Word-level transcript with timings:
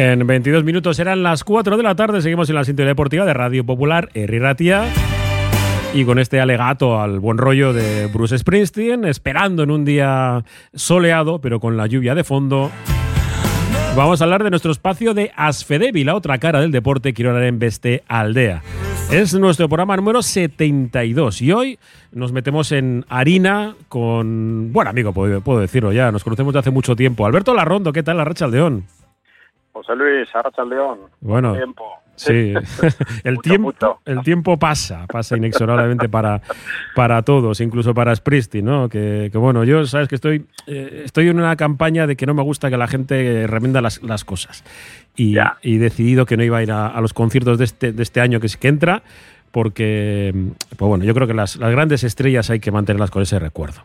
En 0.00 0.26
22 0.26 0.64
minutos 0.64 0.98
eran 0.98 1.22
las 1.22 1.44
4 1.44 1.76
de 1.76 1.82
la 1.82 1.94
tarde, 1.94 2.22
seguimos 2.22 2.48
en 2.48 2.54
la 2.54 2.64
sintonía 2.64 2.88
deportiva 2.88 3.26
de 3.26 3.34
Radio 3.34 3.66
Popular, 3.66 4.08
Herri 4.14 4.38
Ratia. 4.38 4.86
Y 5.92 6.06
con 6.06 6.18
este 6.18 6.40
alegato 6.40 7.02
al 7.02 7.20
buen 7.20 7.36
rollo 7.36 7.74
de 7.74 8.06
Bruce 8.06 8.38
Springsteen, 8.38 9.04
esperando 9.04 9.62
en 9.62 9.70
un 9.70 9.84
día 9.84 10.42
soleado, 10.72 11.42
pero 11.42 11.60
con 11.60 11.76
la 11.76 11.86
lluvia 11.86 12.14
de 12.14 12.24
fondo. 12.24 12.70
Vamos 13.94 14.22
a 14.22 14.24
hablar 14.24 14.42
de 14.42 14.48
nuestro 14.48 14.72
espacio 14.72 15.12
de 15.12 15.32
Asfedevi, 15.36 16.02
la 16.02 16.14
otra 16.14 16.38
cara 16.38 16.62
del 16.62 16.70
deporte, 16.70 17.12
quiero 17.12 17.32
hablar 17.32 17.44
en 17.44 17.58
Beste 17.58 18.02
Aldea. 18.08 18.62
Es 19.10 19.34
nuestro 19.34 19.68
programa 19.68 19.98
número 19.98 20.22
72 20.22 21.42
y 21.42 21.52
hoy 21.52 21.78
nos 22.10 22.32
metemos 22.32 22.72
en 22.72 23.04
harina 23.10 23.74
con, 23.90 24.72
bueno 24.72 24.88
amigo, 24.88 25.12
puedo, 25.12 25.42
puedo 25.42 25.60
decirlo 25.60 25.92
ya, 25.92 26.10
nos 26.10 26.24
conocemos 26.24 26.54
de 26.54 26.60
hace 26.60 26.70
mucho 26.70 26.96
tiempo. 26.96 27.26
Alberto 27.26 27.52
Larrondo, 27.52 27.92
¿qué 27.92 28.02
tal, 28.02 28.16
la 28.16 28.24
Racha 28.24 28.46
Aldeón? 28.46 28.86
José 29.72 29.94
Luis, 29.96 30.28
Arracha 30.34 30.64
León. 30.64 30.98
Bueno, 31.20 31.54
tiempo. 31.54 31.84
sí, 32.16 32.52
el, 33.24 33.34
Mucho, 33.34 33.42
tiempo, 33.42 33.66
mucho. 33.68 33.98
el 34.04 34.20
tiempo 34.22 34.58
pasa, 34.58 35.06
pasa 35.06 35.36
inexorablemente 35.36 36.08
para, 36.08 36.40
para 36.94 37.22
todos, 37.22 37.60
incluso 37.60 37.94
para 37.94 38.14
Springsteen, 38.14 38.64
¿no? 38.64 38.88
Que, 38.88 39.28
que 39.30 39.38
bueno, 39.38 39.64
yo, 39.64 39.86
sabes 39.86 40.08
que 40.08 40.16
estoy, 40.16 40.46
eh, 40.66 41.02
estoy 41.04 41.28
en 41.28 41.38
una 41.38 41.54
campaña 41.56 42.06
de 42.06 42.16
que 42.16 42.26
no 42.26 42.34
me 42.34 42.42
gusta 42.42 42.68
que 42.70 42.76
la 42.76 42.88
gente 42.88 43.46
remenda 43.46 43.80
las, 43.80 44.02
las 44.02 44.24
cosas. 44.24 44.64
Y, 45.16 45.36
y 45.62 45.76
he 45.76 45.78
decidido 45.78 46.26
que 46.26 46.36
no 46.36 46.42
iba 46.42 46.58
a 46.58 46.62
ir 46.62 46.72
a, 46.72 46.88
a 46.88 47.00
los 47.00 47.12
conciertos 47.14 47.58
de 47.58 47.64
este, 47.64 47.92
de 47.92 48.02
este 48.02 48.20
año 48.20 48.40
que, 48.40 48.48
que 48.48 48.68
entra, 48.68 49.02
porque, 49.52 50.32
pues 50.76 50.88
bueno, 50.88 51.04
yo 51.04 51.14
creo 51.14 51.26
que 51.26 51.34
las, 51.34 51.56
las 51.56 51.70
grandes 51.70 52.04
estrellas 52.04 52.50
hay 52.50 52.60
que 52.60 52.70
mantenerlas 52.70 53.10
con 53.10 53.22
ese 53.22 53.38
recuerdo. 53.38 53.82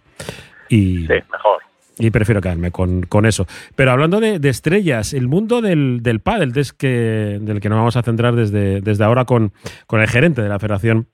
Y, 0.70 1.06
Sí, 1.08 1.14
mejor. 1.32 1.65
Y 1.98 2.10
prefiero 2.10 2.42
quedarme 2.42 2.72
con, 2.72 3.04
con 3.04 3.26
eso. 3.26 3.48
Pero 3.76 3.92
hablando 3.92 4.20
de, 4.20 4.38
estrellas, 4.50 5.14
el 5.14 5.28
mundo 5.28 5.62
del, 5.62 6.00
del 6.04 6.20
pádel, 6.20 6.52
del 6.52 7.60
que 7.62 7.70
nos 7.70 7.78
vamos 7.78 7.96
a 7.96 8.04
centrar 8.04 8.36
desde, 8.36 8.82
desde 8.82 9.04
ahora 9.04 9.26
con, 9.26 9.54
con 9.88 10.02
el 10.02 10.08
gerente 10.08 10.42
de 10.42 10.50
la 10.50 10.60
Federación 10.60 11.08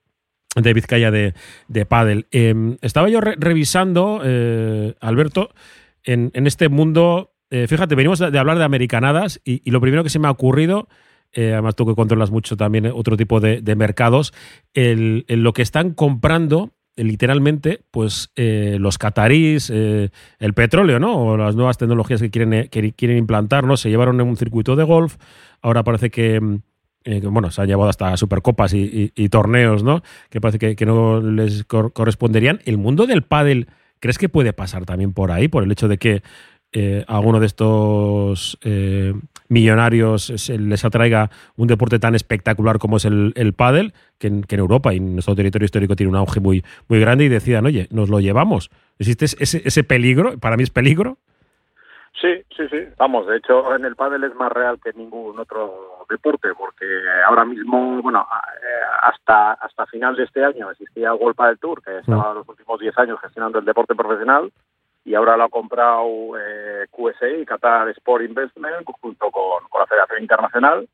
de 0.54 0.74
Vizcaya 0.74 1.10
de, 1.10 1.34
de 1.68 1.86
Pádel. 1.86 2.26
Eh, 2.30 2.76
estaba 2.82 3.08
yo 3.08 3.20
re- 3.20 3.36
revisando, 3.38 4.20
eh, 4.24 4.94
Alberto, 5.00 5.50
en, 6.04 6.30
en 6.34 6.46
este 6.46 6.68
mundo, 6.68 7.32
eh, 7.50 7.66
fíjate, 7.68 7.94
venimos 7.94 8.18
de, 8.18 8.38
hablar 8.38 8.58
de 8.58 8.64
americanadas 8.64 9.40
y, 9.44 9.62
y 9.64 9.70
lo 9.70 9.80
primero 9.80 10.02
que 10.02 10.10
se 10.10 10.18
me 10.18 10.26
ha 10.28 10.30
ocurrido, 10.30 10.88
eh, 11.32 11.52
además 11.52 11.74
tú 11.76 11.86
que 11.86 11.94
controlas 11.94 12.30
mucho 12.30 12.56
también 12.56 12.86
otro 12.92 13.16
tipo 13.16 13.40
de, 13.40 13.62
mercados, 13.76 14.34
el, 14.74 15.24
el 15.28 15.42
lo 15.42 15.52
que 15.54 15.62
están 15.62 15.92
comprando 15.94 16.72
literalmente, 16.96 17.80
pues 17.90 18.30
eh, 18.36 18.76
los 18.78 18.98
catarís, 18.98 19.70
eh, 19.72 20.10
el 20.38 20.54
petróleo, 20.54 20.98
¿no? 20.98 21.16
O 21.16 21.36
las 21.36 21.54
nuevas 21.56 21.78
tecnologías 21.78 22.20
que 22.20 22.30
quieren, 22.30 22.52
eh, 22.52 22.68
quieren 22.68 23.16
implantar, 23.18 23.64
¿no? 23.64 23.76
Se 23.76 23.90
llevaron 23.90 24.20
en 24.20 24.26
un 24.26 24.36
circuito 24.36 24.76
de 24.76 24.84
golf, 24.84 25.16
ahora 25.62 25.84
parece 25.84 26.10
que, 26.10 26.40
mm, 26.40 26.58
bueno, 27.30 27.50
se 27.50 27.60
han 27.62 27.68
llevado 27.68 27.90
hasta 27.90 28.16
supercopas 28.16 28.74
y, 28.74 29.12
y- 29.16 29.28
torneos, 29.28 29.82
¿no? 29.82 30.02
Que 30.30 30.40
parece 30.40 30.58
que, 30.58 30.76
que 30.76 30.86
no 30.86 31.20
les 31.20 31.64
cor- 31.64 31.92
corresponderían. 31.92 32.60
El 32.64 32.78
mundo 32.78 33.06
del 33.06 33.22
pádel, 33.22 33.68
¿crees 33.98 34.18
que 34.18 34.28
puede 34.28 34.52
pasar 34.52 34.84
también 34.84 35.12
por 35.12 35.32
ahí, 35.32 35.48
por 35.48 35.64
el 35.64 35.72
hecho 35.72 35.88
de 35.88 35.98
que 35.98 36.22
eh, 36.72 37.04
alguno 37.08 37.38
de 37.40 37.46
estos 37.46 38.58
eh, 38.62 39.12
millonarios 39.48 40.24
se 40.36 40.58
les 40.58 40.84
atraiga 40.84 41.30
un 41.56 41.66
deporte 41.68 41.98
tan 41.98 42.14
espectacular 42.14 42.78
como 42.78 42.96
es 42.96 43.04
el, 43.04 43.32
el 43.36 43.52
pádel, 43.52 43.92
que 44.18 44.28
en, 44.28 44.42
que 44.42 44.54
en 44.54 44.60
Europa 44.60 44.92
y 44.94 44.96
en 44.96 45.14
nuestro 45.14 45.34
territorio 45.34 45.66
histórico 45.66 45.96
tiene 45.96 46.10
un 46.10 46.16
auge 46.16 46.40
muy, 46.40 46.64
muy 46.88 47.00
grande 47.00 47.24
y 47.24 47.28
decidan, 47.28 47.66
oye, 47.66 47.88
nos 47.90 48.08
lo 48.08 48.20
llevamos. 48.20 48.70
¿Existe 48.98 49.24
ese, 49.26 49.62
ese 49.64 49.84
peligro? 49.84 50.38
Para 50.38 50.56
mí 50.56 50.62
es 50.62 50.70
peligro. 50.70 51.18
Sí, 52.20 52.28
sí, 52.56 52.64
sí. 52.70 52.76
Vamos, 52.98 53.26
de 53.26 53.38
hecho, 53.38 53.74
en 53.74 53.84
el 53.84 53.96
pádel 53.96 54.22
es 54.24 54.34
más 54.34 54.52
real 54.52 54.78
que 54.82 54.92
ningún 54.92 55.38
otro 55.40 56.04
deporte, 56.08 56.48
porque 56.56 56.84
ahora 57.26 57.44
mismo, 57.44 58.00
bueno, 58.02 58.20
a- 58.20 58.42
eh, 58.56 58.84
hasta 59.02 59.52
hasta 59.54 59.86
final 59.86 60.14
de 60.14 60.24
este 60.24 60.44
año 60.44 60.70
existía 60.70 61.14
World 61.14 61.34
Padel 61.34 61.58
Tour, 61.58 61.82
que 61.82 61.98
estaba 61.98 62.34
los 62.34 62.48
últimos 62.48 62.78
10 62.78 62.96
años 62.98 63.18
gestionando 63.20 63.58
el 63.58 63.64
deporte 63.64 63.94
profesional, 63.94 64.52
y 65.04 65.14
ahora 65.14 65.36
lo 65.36 65.44
ha 65.44 65.48
comprado 65.48 66.06
eh, 66.38 66.86
QSI, 66.90 67.44
Qatar 67.44 67.88
Sport 67.90 68.24
Investment, 68.24 68.86
junto 69.00 69.30
con, 69.30 69.64
con 69.68 69.80
la 69.80 69.86
Federación 69.86 70.22
Internacional, 70.22 70.88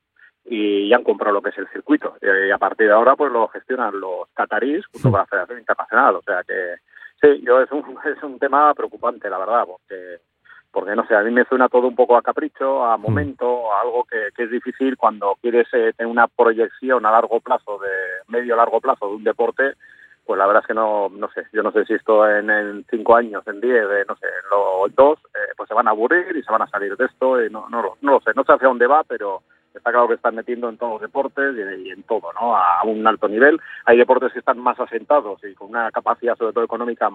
y 0.44 0.88
ya 0.88 0.96
han 0.96 1.04
comprado 1.04 1.34
lo 1.34 1.42
que 1.42 1.50
es 1.50 1.58
el 1.58 1.68
circuito. 1.68 2.16
Eh, 2.20 2.46
Y 2.48 2.50
a 2.50 2.58
partir 2.58 2.86
de 2.86 2.94
ahora, 2.94 3.16
pues 3.16 3.30
lo 3.30 3.48
gestionan 3.48 3.98
los 4.00 4.28
catarís 4.32 4.86
junto 4.86 5.10
con 5.10 5.20
la 5.20 5.26
Federación 5.26 5.58
Internacional. 5.58 6.16
O 6.16 6.22
sea 6.22 6.42
que, 6.42 6.76
sí, 7.20 7.42
yo 7.44 7.60
es 7.60 7.70
un, 7.70 7.84
es 8.04 8.22
un 8.22 8.38
tema 8.38 8.72
preocupante, 8.74 9.28
la 9.28 9.38
verdad, 9.38 9.64
porque 9.66 10.20
porque 10.70 10.94
no 10.94 11.06
sé, 11.06 11.14
a 11.14 11.22
mí 11.22 11.30
me 11.30 11.44
suena 11.46 11.68
todo 11.68 11.88
un 11.88 11.96
poco 11.96 12.16
a 12.16 12.22
capricho, 12.22 12.84
a 12.84 12.98
momento, 12.98 13.72
a 13.72 13.80
algo 13.80 14.04
que, 14.04 14.28
que 14.36 14.44
es 14.44 14.50
difícil 14.50 14.98
cuando 14.98 15.34
quieres 15.40 15.66
eh, 15.72 15.92
tener 15.96 16.12
una 16.12 16.28
proyección 16.28 17.06
a 17.06 17.10
largo 17.10 17.40
plazo, 17.40 17.78
de 17.78 17.88
medio 18.28 18.52
a 18.52 18.58
largo 18.58 18.78
plazo 18.78 19.08
de 19.08 19.16
un 19.16 19.24
deporte, 19.24 19.72
pues 20.28 20.36
la 20.38 20.46
verdad 20.46 20.62
es 20.62 20.66
que 20.66 20.74
no, 20.74 21.08
no 21.08 21.30
sé, 21.30 21.46
yo 21.54 21.62
no 21.62 21.72
sé 21.72 21.86
si 21.86 21.94
esto 21.94 22.28
en, 22.28 22.84
cinco 22.90 23.16
años, 23.16 23.42
en 23.46 23.62
diez, 23.62 23.82
eh, 23.82 24.04
no 24.06 24.14
sé, 24.16 24.26
en 24.26 24.50
los 24.50 24.94
dos, 24.94 25.18
eh, 25.34 25.54
pues 25.56 25.66
se 25.68 25.74
van 25.74 25.88
a 25.88 25.92
aburrir 25.92 26.36
y 26.36 26.42
se 26.42 26.52
van 26.52 26.60
a 26.60 26.66
salir 26.68 26.94
de 26.98 27.06
esto, 27.06 27.42
y 27.42 27.48
no, 27.48 27.66
no, 27.70 27.80
lo- 27.80 27.96
no 28.02 28.12
lo 28.12 28.20
sé, 28.20 28.32
no 28.36 28.44
sé 28.44 28.52
hacia 28.52 28.68
dónde 28.68 28.86
va, 28.86 29.04
pero 29.04 29.40
está 29.74 29.90
claro 29.90 30.06
que 30.06 30.14
están 30.14 30.34
metiendo 30.34 30.68
en 30.68 30.76
todos 30.76 30.92
los 30.92 31.00
deportes 31.00 31.54
y, 31.56 31.88
y 31.88 31.90
en 31.92 32.02
todo, 32.02 32.30
¿no? 32.34 32.54
A, 32.54 32.82
un 32.84 33.06
alto 33.06 33.26
nivel. 33.26 33.58
Hay 33.86 33.96
deportes 33.96 34.30
que 34.34 34.40
están 34.40 34.58
más 34.58 34.78
asentados 34.78 35.42
y 35.44 35.54
con 35.54 35.70
una 35.70 35.90
capacidad, 35.92 36.36
sobre 36.36 36.52
todo 36.52 36.64
económica, 36.64 37.08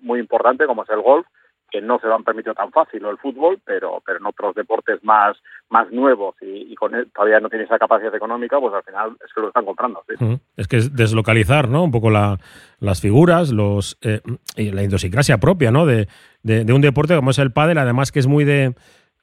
muy 0.00 0.18
importante, 0.18 0.66
como 0.66 0.82
es 0.82 0.90
el 0.90 1.00
golf, 1.00 1.26
que 1.70 1.80
no 1.80 1.98
se 1.98 2.06
lo 2.06 2.14
han 2.14 2.24
permitido 2.24 2.54
tan 2.54 2.70
fácil 2.72 3.04
o 3.04 3.10
el 3.10 3.18
fútbol, 3.18 3.58
pero 3.64 4.02
pero 4.06 4.18
en 4.18 4.26
otros 4.26 4.54
deportes 4.54 5.02
más 5.04 5.36
más 5.70 5.90
nuevos 5.90 6.34
y, 6.40 6.74
con 6.76 6.94
él 6.94 7.10
todavía 7.14 7.40
no 7.40 7.50
tiene 7.50 7.64
esa 7.66 7.78
capacidad 7.78 8.14
económica, 8.14 8.58
pues 8.58 8.72
al 8.72 8.82
final 8.84 9.16
es 9.22 9.32
que 9.34 9.40
lo 9.42 9.48
están 9.48 9.66
comprando. 9.66 10.02
¿sí? 10.08 10.14
Es 10.56 10.66
que 10.66 10.78
es 10.78 10.96
deslocalizar, 10.96 11.68
¿no? 11.68 11.84
Un 11.84 11.90
poco 11.90 12.08
la- 12.10 12.38
las 12.80 13.00
figuras, 13.02 13.50
los 13.52 13.98
eh, 14.00 14.20
y 14.56 14.70
la 14.70 14.82
idiosincrasia 14.82 15.38
propia, 15.38 15.70
¿no? 15.70 15.84
De, 15.84 16.08
de- 16.42 16.64
de 16.64 16.72
un 16.72 16.80
deporte 16.80 17.14
como 17.16 17.30
es 17.32 17.38
el 17.38 17.52
pádel, 17.52 17.76
además 17.78 18.12
que 18.12 18.20
es 18.20 18.26
muy 18.26 18.44
de 18.44 18.74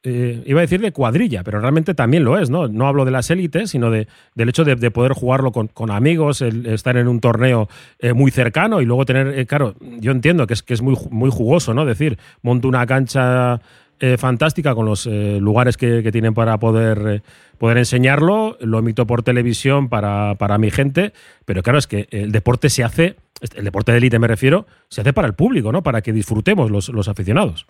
eh, 0.07 0.43
iba 0.45 0.59
a 0.59 0.61
decir 0.61 0.81
de 0.81 0.91
cuadrilla, 0.91 1.43
pero 1.43 1.59
realmente 1.59 1.95
también 1.95 2.23
lo 2.23 2.37
es, 2.37 2.51
¿no? 2.51 2.67
No 2.67 2.85
hablo 2.85 3.05
de 3.05 3.11
las 3.11 3.31
élites, 3.31 3.71
sino 3.71 3.89
de, 3.89 4.07
del 4.35 4.49
hecho 4.49 4.63
de, 4.63 4.75
de 4.75 4.91
poder 4.91 5.13
jugarlo 5.13 5.51
con, 5.51 5.89
amigos, 5.89 6.43
el 6.43 6.67
estar 6.67 6.95
en 6.97 7.07
un 7.07 7.19
torneo 7.19 7.67
eh, 7.97 8.13
muy 8.13 8.29
cercano 8.29 8.81
y 8.81 8.85
luego 8.85 9.03
tener, 9.05 9.39
eh, 9.39 9.47
claro, 9.47 9.73
yo 9.99 10.11
entiendo 10.11 10.45
que 10.45 10.53
es, 10.53 10.61
que 10.61 10.75
es 10.75 10.83
muy, 10.83 10.95
muy 11.09 11.31
jugoso, 11.31 11.73
¿no? 11.73 11.85
Decir, 11.85 12.19
monto 12.43 12.67
una 12.67 12.85
cancha 12.85 13.59
fantástica 14.17 14.75
con 14.75 14.85
los 14.85 15.05
lugares 15.07 15.77
que, 15.77 16.11
tienen 16.11 16.33
para 16.33 16.59
poder, 16.59 17.23
enseñarlo, 17.61 18.57
lo 18.59 18.79
emito 18.79 19.07
por 19.07 19.23
televisión 19.23 19.87
para, 19.87 20.57
mi 20.59 20.69
gente, 20.69 21.13
pero 21.45 21.63
claro, 21.63 21.79
es 21.79 21.87
que 21.87 22.07
el 22.11 22.33
deporte 22.33 22.69
se 22.69 22.83
hace, 22.83 23.15
el 23.55 23.63
deporte 23.63 23.93
de 23.93 23.99
élite 23.99 24.19
me 24.19 24.27
refiero, 24.27 24.67
se 24.89 24.99
hace 24.99 25.13
para 25.13 25.27
el 25.27 25.33
público, 25.33 25.71
¿no? 25.71 25.81
Para 25.81 26.01
que 26.01 26.11
disfrutemos 26.11 26.69
los 26.69 27.07
aficionados. 27.07 27.65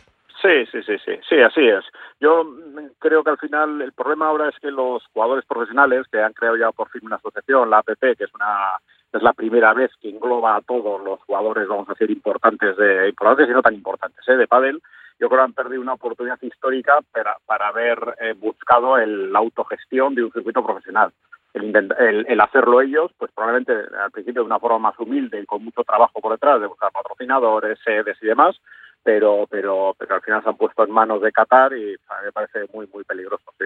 Sí, 0.46 0.66
sí, 0.72 0.84
sí, 0.84 0.98
sí, 1.04 1.20
sí, 1.28 1.42
así 1.42 1.68
es. 1.68 1.84
Yo 2.20 2.44
mm, 2.44 2.92
creo 3.00 3.24
que 3.24 3.32
al 3.32 3.40
final 3.40 3.82
el 3.82 3.94
problema 3.94 4.28
ahora 4.28 4.50
es 4.50 4.56
que 4.60 4.70
los 4.70 5.04
jugadores 5.08 5.44
profesionales 5.46 6.06
que 6.12 6.22
han 6.22 6.34
creado 6.34 6.56
ya 6.56 6.72
por 6.72 6.90
fin 6.90 7.02
una 7.04 7.16
asociación, 7.16 7.72
la 7.72 7.80
APP, 7.80 8.16
que 8.16 8.26
es 8.26 8.34
una 8.36 8.78
es 9.12 9.24
la 9.24 9.34
primera 9.34 9.74
vez 9.74 9.92
que 10.00 10.10
engloba 10.10 10.56
a 10.56 10.62
todos 10.62 11.02
los 11.04 11.20
jugadores, 11.22 11.68
vamos 11.68 11.90
a 11.90 11.94
decir, 11.94 12.12
importantes 12.12 12.78
de 12.78 13.10
importantes 13.10 13.50
y 13.50 13.54
no 13.54 13.62
tan 13.64 13.74
importantes, 13.74 14.28
¿eh? 14.28 14.36
de 14.36 14.48
pádel, 14.48 14.82
yo 15.20 15.30
creo 15.30 15.40
que 15.40 15.46
han 15.46 15.54
perdido 15.54 15.82
una 15.82 15.94
oportunidad 15.94 16.38
histórica 16.42 17.00
para, 17.12 17.68
haber 17.68 18.16
eh, 18.20 18.34
buscado 18.34 18.98
el, 18.98 19.32
la 19.32 19.40
autogestión 19.40 20.14
de 20.14 20.26
un 20.26 20.32
circuito 20.32 20.64
profesional. 20.64 21.12
El, 21.54 21.74
el, 21.74 22.26
el 22.28 22.42
hacerlo 22.42 22.82
ellos, 22.82 23.12
pues 23.18 23.32
probablemente 23.34 23.74
al 23.98 24.12
principio 24.12 24.42
de 24.42 24.48
una 24.48 24.60
forma 24.60 24.80
más 24.80 25.00
humilde 25.00 25.40
y 25.40 25.46
con 25.46 25.64
mucho 25.64 25.84
trabajo 25.86 26.20
por 26.20 26.34
detrás, 26.34 26.60
de 26.60 26.68
buscar 26.68 26.92
patrocinadores, 26.92 27.80
sedes 27.84 28.18
y 28.22 28.28
demás, 28.28 28.60
pero 29.06 29.46
pero 29.50 29.96
pero 29.98 30.16
al 30.16 30.22
final 30.22 30.42
se 30.42 30.50
han 30.50 30.58
puesto 30.58 30.84
en 30.84 30.92
manos 30.92 31.22
de 31.22 31.32
Qatar 31.32 31.72
y 31.74 31.96
me 32.26 32.32
parece 32.34 32.66
muy 32.74 32.88
muy 32.92 33.04
peligroso 33.04 33.46
sí. 33.60 33.66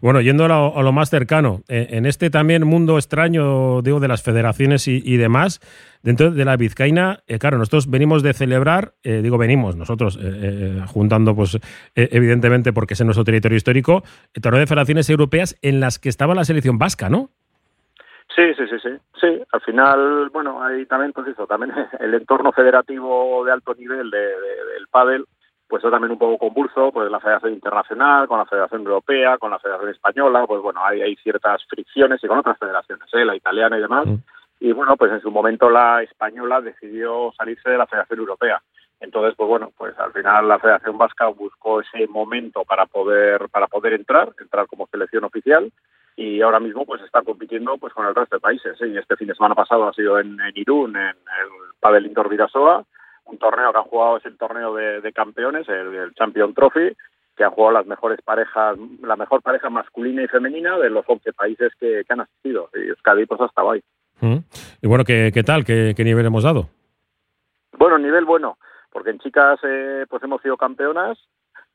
Bueno, 0.00 0.20
yendo 0.20 0.44
a 0.44 0.48
lo, 0.48 0.76
a 0.76 0.82
lo 0.82 0.92
más 0.92 1.08
cercano, 1.08 1.62
eh, 1.68 1.88
en 1.90 2.04
este 2.04 2.30
también 2.30 2.66
mundo 2.66 2.98
extraño, 2.98 3.80
digo, 3.82 4.00
de 4.00 4.08
las 4.08 4.22
federaciones 4.22 4.86
y, 4.88 5.16
demás, 5.16 5.60
dentro 6.02 6.30
de 6.30 6.44
la 6.44 6.56
Vizcaína, 6.56 7.20
eh, 7.26 7.38
claro, 7.38 7.58
nosotros 7.58 7.88
venimos 7.88 8.22
de 8.22 8.34
celebrar, 8.34 8.94
eh, 9.02 9.20
digo 9.22 9.38
venimos, 9.38 9.76
nosotros, 9.76 10.18
juntando, 10.88 11.34
pues, 11.34 11.58
evidentemente, 11.94 12.72
porque 12.72 12.94
es 12.94 13.00
en 13.00 13.06
nuestro 13.06 13.24
territorio 13.24 13.56
histórico, 13.56 14.02
el 14.34 14.42
torneo 14.42 14.60
de 14.60 14.66
federaciones 14.66 15.08
europeas 15.08 15.56
en 15.62 15.80
las 15.80 15.98
que 15.98 16.08
estaba 16.08 16.34
la 16.34 16.44
selección 16.44 16.78
vasca, 16.78 17.08
¿no? 17.08 17.30
Sí, 18.34 18.54
sí, 18.54 18.66
sí, 18.68 18.78
sí, 18.80 18.90
sí. 19.20 19.42
Al 19.52 19.60
final, 19.62 20.30
bueno, 20.30 20.62
hay 20.62 20.86
también, 20.86 21.12
pues 21.12 21.26
eso, 21.28 21.46
también 21.46 21.72
el 22.00 22.14
entorno 22.14 22.52
federativo 22.52 23.44
de 23.44 23.52
alto 23.52 23.74
nivel 23.74 24.10
de, 24.10 24.18
de- 24.18 24.64
del 24.74 24.86
pádel, 24.90 25.26
pues 25.68 25.84
es 25.84 25.90
también 25.90 26.12
un 26.12 26.18
poco 26.18 26.38
convulso, 26.38 26.90
pues 26.92 27.10
la 27.10 27.20
Federación 27.20 27.52
Internacional, 27.52 28.26
con 28.28 28.38
la 28.38 28.46
Federación 28.46 28.82
Europea, 28.82 29.38
con 29.38 29.50
la 29.50 29.58
Federación 29.58 29.90
Española, 29.90 30.44
pues 30.46 30.60
bueno, 30.62 30.84
hay, 30.84 31.00
hay 31.02 31.16
ciertas 31.16 31.64
fricciones 31.68 32.22
y 32.22 32.26
con 32.26 32.38
otras 32.38 32.58
federaciones, 32.58 33.08
¿eh? 33.12 33.24
la 33.24 33.36
italiana 33.36 33.78
y 33.78 33.80
demás. 33.80 34.06
Mm. 34.06 34.16
Y 34.60 34.72
bueno, 34.72 34.96
pues 34.96 35.10
en 35.12 35.20
su 35.20 35.30
momento 35.30 35.70
la 35.70 36.02
española 36.02 36.60
decidió 36.60 37.32
salirse 37.36 37.70
de 37.70 37.78
la 37.78 37.86
Federación 37.86 38.18
Europea. 38.18 38.60
Entonces, 39.00 39.34
pues 39.36 39.48
bueno, 39.48 39.70
pues 39.78 39.98
al 39.98 40.12
final 40.12 40.46
la 40.48 40.58
Federación 40.58 40.98
Vasca 40.98 41.28
buscó 41.28 41.80
ese 41.80 42.06
momento 42.08 42.64
para 42.64 42.84
poder 42.86 43.48
para 43.48 43.66
poder 43.68 43.94
entrar, 43.94 44.30
entrar 44.38 44.66
como 44.66 44.86
selección 44.88 45.24
oficial 45.24 45.72
y 46.20 46.42
ahora 46.42 46.60
mismo 46.60 46.84
pues 46.84 47.00
está 47.00 47.22
compitiendo 47.22 47.78
pues 47.78 47.94
con 47.94 48.06
el 48.06 48.14
resto 48.14 48.36
de 48.36 48.40
países. 48.40 48.76
Y 48.82 48.98
este 48.98 49.16
fin 49.16 49.28
de 49.28 49.34
semana 49.34 49.54
pasado 49.54 49.88
ha 49.88 49.92
sido 49.94 50.18
en, 50.18 50.36
Irún, 50.54 50.94
en 50.94 51.08
el 51.08 51.48
Padel 51.80 52.04
Indoor 52.04 52.28
Vidasoa, 52.28 52.84
un 53.24 53.38
torneo 53.38 53.72
que 53.72 53.78
han 53.78 53.84
jugado 53.84 54.18
es 54.18 54.26
el 54.26 54.36
torneo 54.36 54.74
de, 54.74 55.12
campeones, 55.14 55.66
el, 55.70 56.12
Champion 56.14 56.52
Trophy, 56.52 56.94
que 57.34 57.44
han 57.44 57.52
jugado 57.52 57.72
las 57.72 57.86
mejores 57.86 58.20
parejas, 58.22 58.76
la 59.02 59.16
mejor 59.16 59.40
pareja 59.40 59.70
masculina 59.70 60.22
y 60.22 60.28
femenina 60.28 60.76
de 60.76 60.90
los 60.90 61.06
11 61.08 61.32
países 61.32 61.72
que, 61.80 62.04
han 62.06 62.20
asistido. 62.20 62.68
Y 62.74 62.88
Euskadi 62.88 63.24
pues 63.24 63.40
hasta 63.40 63.62
ahí. 63.62 63.82
Mm. 64.20 64.44
Y 64.82 64.88
bueno, 64.88 65.04
¿qué, 65.04 65.30
qué 65.32 65.42
tal? 65.42 65.64
¿Qué, 65.64 65.94
¿Qué 65.96 66.04
nivel 66.04 66.26
hemos 66.26 66.42
dado? 66.42 66.68
Bueno, 67.78 67.96
nivel 67.96 68.26
bueno 68.26 68.58
porque 68.92 69.10
en 69.10 69.18
chicas 69.20 69.58
eh, 69.62 70.04
pues 70.08 70.22
hemos 70.22 70.42
sido 70.42 70.56
campeonas 70.56 71.18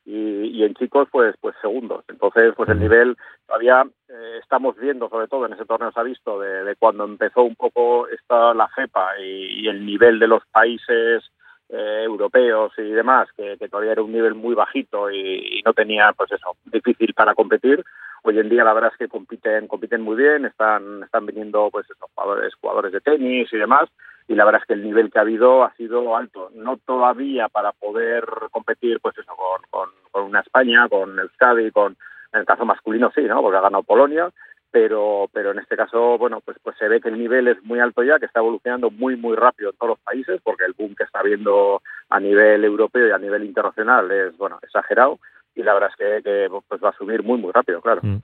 y, 0.06 0.62
en 0.62 0.74
chicos 0.74 1.08
pues 1.10 1.34
pues 1.40 1.54
segundos. 1.60 2.04
Entonces 2.08 2.54
pues 2.56 2.68
el 2.68 2.78
nivel 2.78 3.16
todavía 3.46 3.86
eh, 4.08 4.38
estamos 4.40 4.76
viendo 4.76 5.08
sobre 5.08 5.26
todo 5.26 5.46
en 5.46 5.52
ese 5.52 5.64
torneo 5.64 5.90
se 5.92 6.00
ha 6.00 6.04
visto 6.04 6.38
de, 6.40 6.76
cuando 6.76 7.04
empezó 7.04 7.42
un 7.42 7.56
poco 7.56 8.06
esta 8.08 8.54
la 8.54 8.68
cepa 8.74 9.18
y, 9.20 9.66
el 9.66 9.84
nivel 9.84 10.18
de 10.20 10.28
los 10.28 10.44
países 10.46 11.24
eh, 11.68 12.02
europeos 12.04 12.72
y 12.78 12.90
demás 12.90 13.28
que, 13.36 13.56
todavía 13.68 13.92
era 13.92 14.02
un 14.02 14.12
nivel 14.12 14.34
muy 14.34 14.54
bajito 14.54 15.10
y, 15.10 15.58
y, 15.58 15.62
no 15.62 15.72
tenía 15.72 16.12
pues 16.16 16.30
eso 16.30 16.56
difícil 16.66 17.12
para 17.12 17.34
competir 17.34 17.82
hoy 18.22 18.38
en 18.38 18.48
día 18.48 18.62
la 18.62 18.74
verdad 18.74 18.92
es 18.92 18.98
que 18.98 19.08
compiten 19.08 19.66
compiten 19.66 20.02
muy 20.02 20.14
bien 20.14 20.44
están 20.44 21.02
están 21.02 21.26
viniendo 21.26 21.68
pues 21.72 21.84
esos 21.90 22.08
jugadores 22.14 22.54
jugadores 22.54 22.92
de 22.92 23.00
tenis 23.00 23.52
y 23.52 23.56
demás 23.56 23.88
y 24.28 24.34
la 24.34 24.44
verdad 24.44 24.62
es 24.62 24.66
que 24.66 24.74
el 24.74 24.82
nivel 24.82 25.10
que 25.10 25.18
ha 25.18 25.22
habido 25.22 25.64
ha 25.64 25.72
sido 25.74 26.16
alto. 26.16 26.50
No 26.54 26.76
todavía 26.78 27.48
para 27.48 27.72
poder 27.72 28.24
competir 28.50 29.00
pues 29.00 29.16
eso 29.18 29.32
con, 29.36 29.90
con, 30.10 30.24
una 30.24 30.40
España 30.40 30.88
con 30.88 31.18
Euskadi 31.18 31.70
con 31.70 31.96
en 32.32 32.40
el 32.40 32.46
caso 32.46 32.64
masculino 32.64 33.12
sí 33.14 33.22
no 33.22 33.42
porque 33.42 33.58
ha 33.58 33.60
ganado 33.60 33.82
Polonia 33.82 34.30
pero 34.70 35.28
pero 35.32 35.50
en 35.52 35.58
este 35.58 35.76
caso 35.76 36.16
bueno 36.16 36.40
pues 36.40 36.56
pues 36.62 36.76
se 36.78 36.88
ve 36.88 37.00
que 37.00 37.10
el 37.10 37.18
nivel 37.18 37.48
es 37.48 37.62
muy 37.62 37.80
alto 37.80 38.02
ya 38.02 38.18
que 38.18 38.24
está 38.24 38.40
evolucionando 38.40 38.90
muy 38.90 39.16
muy 39.16 39.36
rápido 39.36 39.70
en 39.70 39.76
todos 39.76 39.90
los 39.90 40.00
países 40.00 40.40
porque 40.42 40.64
el 40.64 40.72
boom 40.72 40.94
que 40.94 41.04
está 41.04 41.20
habiendo 41.20 41.82
a 42.08 42.18
nivel 42.18 42.64
europeo 42.64 43.06
y 43.06 43.12
a 43.12 43.18
nivel 43.18 43.44
internacional 43.44 44.10
es 44.10 44.36
bueno 44.38 44.58
exagerado 44.62 45.18
y 45.56 45.62
la 45.62 45.74
verdad 45.74 45.90
es 45.90 46.22
que, 46.22 46.48
pues 46.68 46.80
va 46.84 46.90
a 46.90 46.96
subir 46.96 47.22
muy, 47.22 47.38
muy 47.38 47.50
rápido, 47.50 47.80
claro. 47.80 48.00
Mm. 48.02 48.18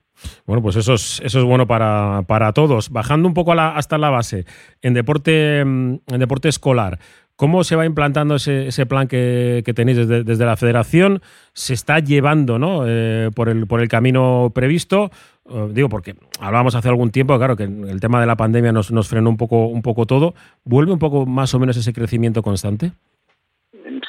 Bueno, 0.45 0.61
pues 0.61 0.75
eso 0.75 0.93
es, 0.93 1.19
eso 1.21 1.39
es 1.39 1.45
bueno 1.45 1.67
para, 1.67 2.21
para 2.27 2.53
todos. 2.53 2.89
Bajando 2.89 3.27
un 3.27 3.33
poco 3.33 3.51
hasta 3.53 3.97
la 3.97 4.09
base, 4.09 4.45
en 4.81 4.93
deporte, 4.93 5.59
en 5.59 6.01
deporte 6.07 6.47
escolar, 6.47 6.99
¿Cómo 7.35 7.63
se 7.63 7.75
va 7.75 7.85
implantando 7.85 8.35
ese, 8.35 8.67
ese 8.67 8.85
plan 8.85 9.07
que, 9.07 9.63
tenéis 9.75 10.07
desde, 10.07 10.45
la 10.45 10.55
federación? 10.55 11.21
¿Se 11.53 11.73
está 11.73 11.97
llevando 11.97 12.59
¿no? 12.59 12.83
Eh, 12.87 13.31
por, 13.35 13.49
el, 13.49 13.65
por 13.65 13.81
el 13.81 13.87
camino 13.87 14.51
previsto? 14.53 15.09
Eh, 15.49 15.69
digo, 15.71 15.89
porque 15.89 16.13
hablábamos 16.39 16.75
hace 16.75 16.89
algún 16.89 17.09
tiempo, 17.09 17.35
claro, 17.37 17.55
que 17.55 17.63
el 17.63 17.99
tema 17.99 18.21
de 18.21 18.27
la 18.27 18.35
pandemia 18.35 18.71
nos, 18.71 18.91
nos 18.91 19.09
frenó 19.09 19.31
un 19.31 19.37
poco, 19.37 19.65
un 19.65 19.81
poco 19.81 20.05
todo. 20.05 20.35
¿Vuelve 20.63 20.93
un 20.93 20.99
poco 20.99 21.25
más 21.25 21.53
o 21.55 21.59
menos 21.59 21.75
ese 21.75 21.91
crecimiento 21.91 22.43
constante? 22.43 22.91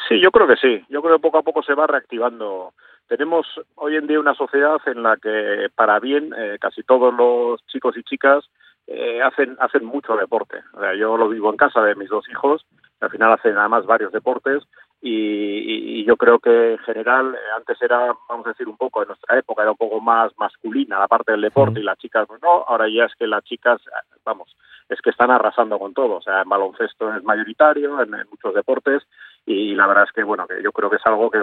Sí, 0.07 0.21
yo 0.23 0.31
creo 0.31 0.47
que 0.47 0.57
sí. 0.57 0.85
Yo 0.91 1.01
creo 1.01 1.17
que 1.17 1.23
poco 1.23 1.39
a 1.39 1.43
poco 1.43 1.63
se 1.63 1.75
va 1.75 1.87
reactivando 1.87 2.75
tenemos 3.09 3.47
hoy 3.77 3.97
en 3.97 4.07
día 4.07 4.21
una 4.21 4.35
sociedad 4.35 4.81
en 4.87 5.03
la 5.03 5.17
que, 5.17 5.69
para 5.75 6.01
bien, 6.01 6.35
eh, 6.37 6.59
casi 6.61 6.83
todos 6.83 7.13
los 7.15 7.65
chicos 7.67 7.97
y 7.97 8.03
chicas 8.03 8.45
eh, 8.87 9.23
hacen 9.23 9.57
hacen 9.61 9.85
mucho 9.85 10.17
deporte. 10.17 10.63
O 10.75 10.81
sea, 10.81 10.95
yo 10.95 11.17
lo 11.17 11.29
vivo 11.29 11.51
en 11.51 11.57
casa 11.57 11.81
de 11.83 11.95
mis 11.95 12.09
dos 12.09 12.29
hijos, 12.29 12.67
al 13.01 13.11
final 13.11 13.33
hacen 13.33 13.57
además 13.57 13.87
varios 13.87 14.13
deportes 14.13 14.63
y, 15.01 16.05
yo 16.05 16.17
creo 16.17 16.39
que 16.39 16.73
en 16.73 16.79
general 16.79 17.35
eh, 17.35 17.39
antes 17.57 17.81
era, 17.81 18.15
vamos 18.29 18.47
a 18.47 18.51
decir 18.51 18.69
un 18.69 18.77
poco, 18.77 19.03
en 19.03 19.09
nuestra 19.09 19.39
época 19.39 19.63
era 19.63 19.71
un 19.71 19.77
poco 19.77 20.01
más 20.01 20.33
masculina 20.37 20.99
la 20.99 21.09
parte 21.09 21.33
del 21.33 21.41
deporte 21.41 21.81
y 21.81 21.83
las 21.83 21.99
chicas 21.99 22.29
no, 22.43 22.65
ahora 22.69 22.89
ya 22.89 23.05
es 23.05 23.15
que 23.15 23.27
las 23.27 23.43
chicas, 23.45 23.81
vamos, 24.23 24.55
es 24.89 25.01
que 25.01 25.11
están 25.11 25.31
arrasando 25.31 25.79
con 25.79 25.95
todo, 25.95 26.17
o 26.17 26.23
sea, 26.23 26.43
en 26.43 26.49
baloncesto 26.49 27.15
es 27.15 27.23
mayoritario, 27.25 28.03
en 28.03 28.11
muchos 28.31 28.55
deportes 28.55 29.03
y 29.47 29.75
la 29.75 29.87
verdad 29.87 30.05
es 30.05 30.13
que 30.13 30.23
bueno 30.23 30.47
que 30.47 30.63
yo 30.63 30.73
creo 30.73 30.89
que 30.89 30.97
es 30.97 31.07
algo 31.07 31.31
que, 31.31 31.39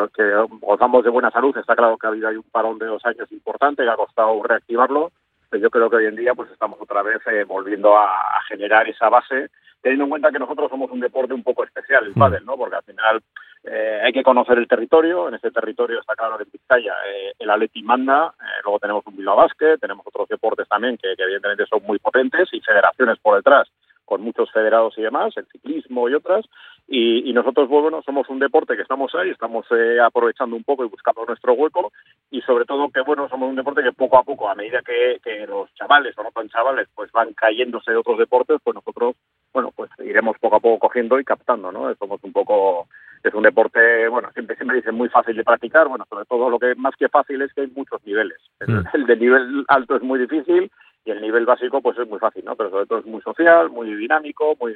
gozamos 0.62 1.04
de 1.04 1.10
buena 1.10 1.32
salud. 1.32 1.56
Está 1.58 1.76
claro 1.76 1.98
que 1.98 2.08
ha 2.08 2.10
habido 2.10 2.28
ahí 2.28 2.36
un 2.36 2.50
parón 2.52 2.80
de 2.80 2.88
dos 2.88 3.06
años 3.06 3.32
importante 3.32 3.84
que 3.84 3.90
ha 3.90 3.96
costado 3.96 4.42
reactivarlo 4.44 5.12
pero 5.52 5.64
yo 5.64 5.70
creo 5.70 5.90
que 5.90 5.98
hoy 5.98 6.06
en 6.06 6.16
día 6.16 6.34
pues 6.34 6.50
estamos 6.50 6.80
otra 6.80 7.04
vez 7.04 7.20
eh, 7.28 7.44
volviendo 7.44 7.98
a, 7.98 8.42
generar 8.48 8.88
esa 8.88 9.10
base 9.10 9.50
teniendo 9.82 10.06
en 10.06 10.10
cuenta 10.10 10.32
que 10.32 10.40
nosotros 10.40 10.70
somos 10.70 10.90
un 10.92 11.00
deporte 11.00 11.34
un 11.34 11.44
poco 11.44 11.64
especial 11.64 12.06
el 12.06 12.12
mm. 12.12 12.20
pádel 12.20 12.46
no 12.46 12.56
porque 12.56 12.76
al 12.78 12.84
final 12.84 13.22
eh, 13.64 14.02
hay 14.04 14.12
que 14.12 14.24
conocer 14.24 14.58
el 14.58 14.68
territorio. 14.68 15.28
En 15.28 15.36
este 15.36 15.52
territorio 15.52 16.00
está 16.00 16.16
claro 16.16 16.38
que 16.38 16.44
en 16.44 16.50
Vizcaya 16.52 16.96
eh, 17.08 17.34
el 17.38 17.50
Atleti 17.50 17.84
manda 17.84 18.34
luego 18.64 18.80
tenemos 18.80 19.06
un 19.06 19.18
Bilbao 19.18 19.36
Basket 19.36 19.78
tenemos 19.78 20.08
otros 20.08 20.30
deportes 20.30 20.68
también 20.70 20.98
que, 20.98 21.16
que 21.16 21.24
evidentemente 21.24 21.66
son 21.66 21.84
muy 21.84 22.00
potentes 22.00 22.48
y 22.54 22.62
federaciones 22.62 23.20
por 23.20 23.36
detrás 23.36 23.68
con 24.06 24.22
muchos 24.22 24.52
federados 24.52 24.98
y 24.98 25.02
demás, 25.02 25.36
el 25.38 25.46
ciclismo 25.48 26.10
y 26.10 26.14
otras, 26.14 26.46
y, 26.94 27.32
nosotros, 27.32 27.70
bueno, 27.70 28.02
somos 28.02 28.28
un 28.28 28.40
deporte 28.40 28.76
que 28.76 28.82
estamos 28.82 29.16
ahí, 29.16 29.30
estamos 29.30 29.66
eh, 29.72 29.98
aprovechando 30.02 30.58
un 30.58 30.64
poco 30.66 30.84
y 30.84 30.90
buscando 30.90 31.24
nuestro 31.26 31.54
hueco, 31.54 31.94
y 32.30 32.42
sobre 32.42 32.66
todo 32.66 32.90
que, 32.90 33.00
bueno, 33.00 33.30
somos 33.30 33.50
un 33.50 33.56
deporte 33.56 33.82
que 33.82 33.94
poco 33.94 34.18
a 34.18 34.24
poco, 34.24 34.50
a 34.50 34.56
medida 34.56 34.82
que, 34.82 35.48
los 35.48 35.74
chavales, 35.76 36.18
o 36.18 36.24
no 36.24 36.32
tan 36.32 36.50
chavales, 36.50 36.90
pues 36.94 37.10
van 37.14 37.34
cayéndose 37.34 37.92
de 37.92 37.98
otros 37.98 38.18
deportes, 38.18 38.60
pues 38.62 38.76
nosotros, 38.76 39.16
bueno, 39.54 39.72
pues 39.74 39.90
iremos 40.00 40.38
poco 40.40 40.58
a 40.58 40.60
poco 40.60 40.80
cogiendo 40.80 41.18
y 41.18 41.24
captando, 41.24 41.72
¿no? 41.72 41.96
Somos 41.96 42.22
un 42.24 42.34
poco, 42.34 42.88
es 43.24 43.34
un 43.34 43.44
deporte, 43.44 44.10
bueno, 44.10 44.30
siempre, 44.34 44.58
siempre 44.58 44.78
dicen 44.78 44.96
muy 44.96 45.08
fácil 45.08 45.38
de 45.38 45.46
practicar, 45.46 45.88
bueno, 45.88 46.06
sobre 46.10 46.26
todo 46.26 46.50
lo 46.50 46.60
que 46.60 46.76
más 46.76 46.96
que 46.98 47.08
fácil 47.08 47.42
es 47.42 47.54
que 47.54 47.62
hay 47.62 47.68
muchos 47.68 48.06
niveles. 48.06 48.40
el 48.60 49.04
mm. 49.04 49.06
de 49.06 49.16
nivel 49.16 49.66
alto 49.70 49.96
es 49.96 50.02
muy 50.02 50.20
difícil, 50.20 50.70
y 51.12 51.18
el 51.18 51.22
nivel 51.22 51.46
básico 51.46 51.82
pues 51.82 51.98
es 51.98 52.08
muy 52.08 52.20
fácil, 52.20 52.46
¿no? 52.46 52.56
Pero 52.56 52.70
sobre 52.70 52.86
todo 52.86 53.00
es 53.00 53.06
muy 53.06 53.22
social, 53.22 53.70
muy 53.70 53.94
dinámico, 53.96 54.56
muy 54.60 54.76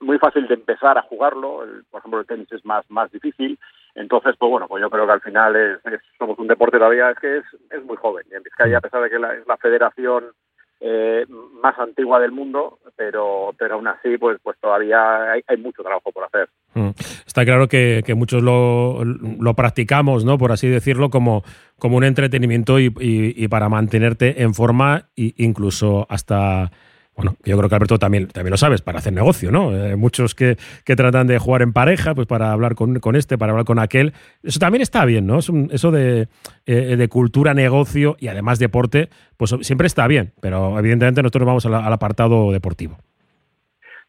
muy 0.00 0.18
fácil 0.18 0.46
de 0.46 0.54
empezar 0.54 0.96
a 0.96 1.02
jugarlo, 1.02 1.64
por 1.90 1.98
ejemplo 1.98 2.20
el 2.20 2.26
tenis 2.26 2.50
es 2.52 2.64
más 2.64 2.88
más 2.88 3.10
difícil, 3.10 3.58
entonces 3.94 4.36
pues 4.38 4.50
bueno, 4.50 4.68
pues 4.68 4.80
yo 4.80 4.90
creo 4.90 5.06
que 5.06 5.12
al 5.12 5.20
final 5.20 5.56
es, 5.56 5.80
somos 6.18 6.38
un 6.38 6.46
deporte 6.46 6.78
todavía 6.78 7.10
es 7.10 7.18
que 7.18 7.38
es, 7.38 7.44
es 7.70 7.82
muy 7.84 7.96
joven, 7.96 8.24
y 8.30 8.34
en 8.34 8.42
Vizcaya 8.42 8.78
a 8.78 8.80
pesar 8.80 9.02
de 9.02 9.10
que 9.10 9.18
la, 9.18 9.34
es 9.34 9.46
la 9.46 9.56
federación 9.56 10.32
eh, 10.80 11.26
más 11.62 11.78
antigua 11.78 12.20
del 12.20 12.32
mundo, 12.32 12.78
pero 12.96 13.54
pero 13.58 13.74
aún 13.74 13.88
así 13.88 14.16
pues 14.18 14.38
pues 14.42 14.56
todavía 14.60 15.32
hay, 15.32 15.56
mucho 15.56 15.82
trabajo 15.82 16.12
por 16.12 16.24
hacer. 16.24 16.48
Mm. 16.74 16.90
Está 17.26 17.44
claro 17.44 17.68
que, 17.68 18.02
que 18.06 18.14
muchos 18.14 18.42
lo, 18.42 19.04
lo, 19.04 19.54
practicamos, 19.54 20.24
¿no? 20.24 20.38
Por 20.38 20.52
así 20.52 20.68
decirlo, 20.68 21.10
como, 21.10 21.42
como 21.78 21.96
un 21.96 22.04
entretenimiento 22.04 22.78
y, 22.78 22.92
y, 23.00 23.48
para 23.48 23.68
mantenerte 23.68 24.42
en 24.42 24.54
forma 24.54 25.08
e 25.16 25.34
incluso 25.38 26.06
hasta 26.08 26.70
bueno, 27.18 27.36
yo 27.44 27.58
creo 27.58 27.68
que 27.68 27.74
Alberto 27.74 27.98
también, 27.98 28.28
también 28.28 28.52
lo 28.52 28.56
sabes, 28.56 28.80
para 28.80 29.00
hacer 29.00 29.12
negocio, 29.12 29.50
¿no? 29.50 29.74
Eh, 29.74 29.96
muchos 29.96 30.36
que, 30.36 30.56
que, 30.84 30.94
tratan 30.94 31.26
de 31.26 31.36
jugar 31.40 31.62
en 31.62 31.72
pareja, 31.72 32.14
pues 32.14 32.28
para 32.28 32.52
hablar 32.52 32.76
con, 32.76 33.00
con, 33.00 33.16
este, 33.16 33.36
para 33.36 33.50
hablar 33.50 33.64
con 33.64 33.80
aquel. 33.80 34.12
Eso 34.44 34.60
también 34.60 34.82
está 34.82 35.04
bien, 35.04 35.26
¿no? 35.26 35.40
eso 35.40 35.90
de, 35.90 36.28
eh, 36.66 36.96
de, 36.96 37.08
cultura, 37.08 37.54
negocio 37.54 38.16
y 38.20 38.28
además 38.28 38.60
deporte, 38.60 39.08
pues 39.36 39.52
siempre 39.62 39.88
está 39.88 40.06
bien, 40.06 40.32
pero 40.40 40.78
evidentemente 40.78 41.20
nosotros 41.20 41.44
vamos 41.44 41.66
al 41.66 41.92
apartado 41.92 42.52
deportivo. 42.52 42.98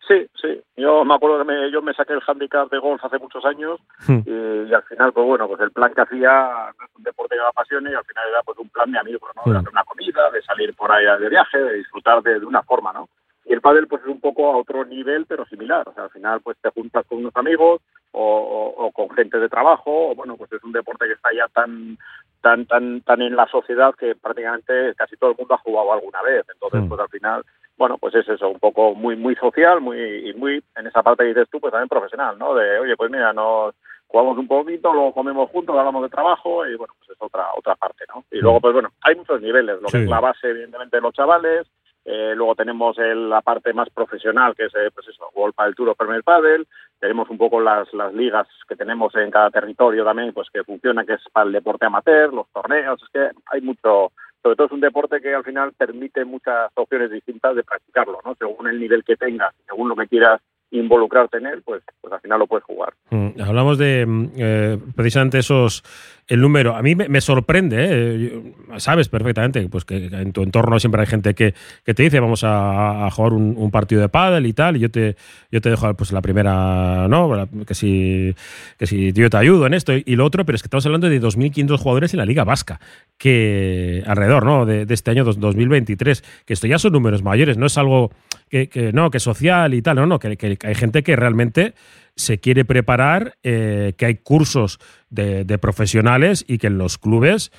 Sí, 0.09 0.27
sí. 0.41 0.59
Yo 0.75 1.05
me 1.05 1.13
acuerdo 1.13 1.37
que 1.37 1.43
me, 1.43 1.69
yo 1.69 1.83
me 1.83 1.93
saqué 1.93 2.13
el 2.13 2.23
handicap 2.25 2.67
de 2.71 2.79
golf 2.79 3.03
hace 3.05 3.19
muchos 3.19 3.45
años 3.45 3.79
hmm. 4.07 4.21
y, 4.25 4.73
al 4.73 4.81
final, 4.83 5.13
pues 5.13 5.23
bueno, 5.23 5.47
pues 5.47 5.61
el 5.61 5.71
plan 5.71 5.93
que 5.93 6.01
hacía 6.01 6.73
es 6.83 6.95
un 6.97 7.03
deporte 7.03 7.35
que 7.35 7.41
me 7.41 7.47
apasione 7.47 7.91
y 7.91 7.93
al 7.93 8.03
final 8.03 8.27
era 8.27 8.41
pues 8.41 8.57
un 8.57 8.69
plan 8.69 8.91
de 8.91 8.97
amigo, 8.97 9.27
¿no? 9.35 9.43
De 9.45 9.51
hmm. 9.51 9.61
hacer 9.61 9.69
una 9.69 9.83
comida, 9.83 10.31
de 10.31 10.41
salir 10.41 10.73
por 10.73 10.91
ahí 10.91 11.05
de 11.05 11.29
viaje, 11.29 11.59
de 11.59 11.73
disfrutar 11.75 12.23
de, 12.23 12.43
una 12.43 12.63
forma, 12.63 12.91
¿no? 12.91 13.07
Y 13.45 13.53
el 13.53 13.61
pádel 13.61 13.87
pues 13.87 14.01
es 14.01 14.07
un 14.07 14.19
poco 14.19 14.51
a 14.51 14.57
otro 14.57 14.83
nivel, 14.83 15.27
pero 15.27 15.45
similar. 15.45 15.87
O 15.87 15.93
sea, 15.93 16.05
al 16.05 16.09
final 16.09 16.41
pues 16.41 16.57
te 16.59 16.71
juntas 16.71 17.05
con 17.07 17.19
unos 17.19 17.35
amigos 17.35 17.79
o, 18.11 18.73
o, 18.77 18.91
con 18.91 19.11
gente 19.11 19.39
de 19.39 19.47
trabajo 19.47 20.09
o 20.09 20.15
bueno, 20.15 20.37
pues 20.37 20.51
es 20.51 20.63
un 20.63 20.71
deporte 20.71 21.05
que 21.05 21.13
está 21.13 21.29
ya 21.35 21.47
tan 21.49 21.99
tan 22.41 22.65
tan 22.65 23.01
tan 23.01 23.21
en 23.21 23.35
la 23.35 23.45
sociedad 23.45 23.93
que 23.93 24.15
prácticamente 24.15 24.95
casi 24.95 25.17
todo 25.17 25.31
el 25.31 25.37
mundo 25.37 25.53
ha 25.53 25.59
jugado 25.59 25.93
alguna 25.93 26.23
vez. 26.23 26.45
Entonces, 26.51 26.81
hmm. 26.81 26.89
pues 26.89 26.99
al 26.99 27.09
final 27.09 27.43
bueno, 27.79 27.97
pues 27.97 28.13
es 28.13 28.29
eso, 28.29 28.49
un 28.49 28.59
poco 28.59 28.93
muy 28.93 29.15
muy 29.15 29.35
social, 29.35 29.81
muy 29.81 30.29
y 30.29 30.33
muy 30.35 30.63
en 30.75 30.85
esa 30.85 31.01
parte 31.01 31.23
que 31.23 31.29
dices 31.29 31.49
tú, 31.49 31.59
pues 31.59 31.71
también 31.71 31.89
profesional, 31.89 32.37
¿no? 32.37 32.53
De, 32.53 32.77
oye, 32.77 32.95
pues 32.95 33.09
mira, 33.09 33.33
nos 33.33 33.73
jugamos 34.05 34.37
un 34.37 34.47
poquito, 34.47 34.93
lo 34.93 35.11
comemos 35.13 35.49
juntos, 35.49 35.75
hablamos 35.75 36.03
de 36.03 36.09
trabajo 36.09 36.67
y 36.67 36.75
bueno, 36.75 36.93
pues 36.99 37.09
es 37.09 37.17
otra 37.19 37.47
otra 37.57 37.75
parte, 37.75 38.03
¿no? 38.13 38.23
Y 38.29 38.39
luego, 38.39 38.59
pues 38.59 38.73
bueno, 38.73 38.89
hay 39.01 39.15
muchos 39.15 39.41
niveles, 39.41 39.81
lo 39.81 39.87
que 39.87 40.03
es 40.03 40.09
la 40.09 40.19
base, 40.19 40.49
evidentemente, 40.49 40.97
de 40.97 41.01
los 41.01 41.13
chavales, 41.13 41.65
eh, 42.05 42.33
luego 42.35 42.55
tenemos 42.55 42.97
el, 42.97 43.29
la 43.29 43.41
parte 43.41 43.71
más 43.71 43.89
profesional, 43.91 44.55
que 44.55 44.65
es, 44.65 44.73
eh, 44.73 44.89
pues 44.93 45.07
eso, 45.07 45.29
World 45.35 45.53
Padel 45.53 45.75
Tour 45.75 45.89
o 45.89 45.95
Premier 45.95 46.23
Padel. 46.23 46.67
Tenemos 46.99 47.29
un 47.29 47.37
poco 47.37 47.59
las, 47.59 47.93
las 47.93 48.13
ligas 48.13 48.47
que 48.67 48.75
tenemos 48.75 49.13
en 49.15 49.29
cada 49.29 49.51
territorio 49.51 50.03
también, 50.03 50.33
pues 50.33 50.49
que 50.51 50.63
funciona, 50.63 51.05
que 51.05 51.13
es 51.13 51.21
para 51.31 51.45
el 51.45 51.51
deporte 51.51 51.85
amateur, 51.85 52.33
los 52.33 52.49
torneos. 52.49 53.01
Es 53.03 53.09
que 53.09 53.29
hay 53.51 53.61
mucho, 53.61 54.11
sobre 54.41 54.55
todo 54.55 54.67
es 54.67 54.73
un 54.73 54.81
deporte 54.81 55.21
que 55.21 55.33
al 55.33 55.43
final 55.43 55.73
permite 55.73 56.25
muchas 56.25 56.71
opciones 56.75 57.11
distintas 57.11 57.55
de 57.55 57.63
practicarlo, 57.63 58.19
¿no? 58.23 58.35
Según 58.35 58.67
el 58.67 58.79
nivel 58.79 59.03
que 59.03 59.17
tengas, 59.17 59.53
según 59.67 59.89
lo 59.89 59.95
que 59.95 60.07
quieras 60.07 60.41
involucrarte 60.71 61.37
en 61.37 61.47
él, 61.47 61.61
pues, 61.63 61.81
pues 62.01 62.13
al 62.13 62.21
final 62.21 62.39
lo 62.39 62.47
puedes 62.47 62.63
jugar. 62.63 62.93
Mm, 63.09 63.41
hablamos 63.41 63.77
de 63.77 64.05
mm, 64.05 64.29
eh, 64.37 64.77
precisamente 64.95 65.39
esos 65.39 65.83
el 66.29 66.41
número. 66.41 66.75
A 66.75 66.83
mí 66.83 66.95
me, 66.95 67.21
sorprende, 67.21 67.77
¿eh? 67.79 68.53
sabes 68.77 69.09
perfectamente 69.09 69.67
pues 69.67 69.83
que 69.83 70.05
en 70.05 70.31
tu 70.31 70.43
entorno 70.43 70.79
siempre 70.79 71.01
hay 71.01 71.07
gente 71.07 71.33
que, 71.33 71.55
que 71.83 71.95
te 71.95 72.03
dice 72.03 72.19
vamos 72.19 72.43
a, 72.45 73.09
jugar 73.11 73.33
un, 73.33 73.71
partido 73.71 74.01
de 74.01 74.09
pádel 74.09 74.45
y 74.45 74.53
tal, 74.53 74.77
y 74.77 74.79
yo 74.79 74.91
te, 74.91 75.15
yo 75.51 75.59
te 75.59 75.71
dejo 75.71 75.91
pues 75.95 76.11
la 76.11 76.21
primera, 76.21 77.07
¿no? 77.07 77.47
Que 77.65 77.73
si, 77.73 78.35
que 78.77 78.85
si 78.85 79.11
yo 79.11 79.29
te 79.29 79.37
ayudo 79.37 79.65
en 79.65 79.73
esto 79.73 79.91
y, 79.93 80.15
lo 80.15 80.25
otro, 80.25 80.45
pero 80.45 80.55
es 80.55 80.61
que 80.61 80.67
estamos 80.67 80.85
hablando 80.85 81.09
de 81.09 81.19
2.500 81.19 81.77
jugadores 81.77 82.13
en 82.13 82.19
la 82.19 82.25
Liga 82.25 82.43
Vasca, 82.43 82.79
que 83.17 84.03
alrededor, 84.05 84.45
¿no? 84.45 84.65
De, 84.67 84.85
este 84.89 85.11
año 85.11 85.23
2023, 85.23 86.43
que 86.45 86.53
esto 86.53 86.67
ya 86.67 86.77
son 86.77 86.93
números 86.93 87.23
mayores, 87.23 87.57
no 87.57 87.65
es 87.65 87.77
algo 87.77 88.11
que, 88.49 88.91
no, 88.93 89.09
que 89.11 89.19
social 89.19 89.73
y 89.73 89.81
tal, 89.81 89.95
no, 89.95 90.05
no, 90.05 90.19
que, 90.19 90.37
que 90.37 90.57
hay 90.61 90.75
gente 90.75 91.03
que 91.03 91.15
realmente 91.15 91.73
se 92.19 92.39
quiere 92.39 92.65
preparar, 92.65 93.35
eh, 93.43 93.93
que 93.97 94.05
hay 94.05 94.17
cursos 94.17 94.79
de, 95.09 95.57
profesionales 95.57 96.43
y 96.47 96.57
que 96.57 96.67
en 96.67 96.77
los 96.77 96.97
clubes 96.97 97.51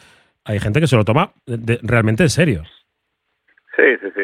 hay 0.45 0.59
gente 0.59 0.81
que 0.81 0.87
se 0.87 0.97
lo 0.97 1.05
toma 1.05 1.33
realmente 1.47 2.25
en 2.25 2.29
serio. 2.29 2.63
Sí, 3.77 3.97
sí, 4.03 4.09
sí. 4.15 4.23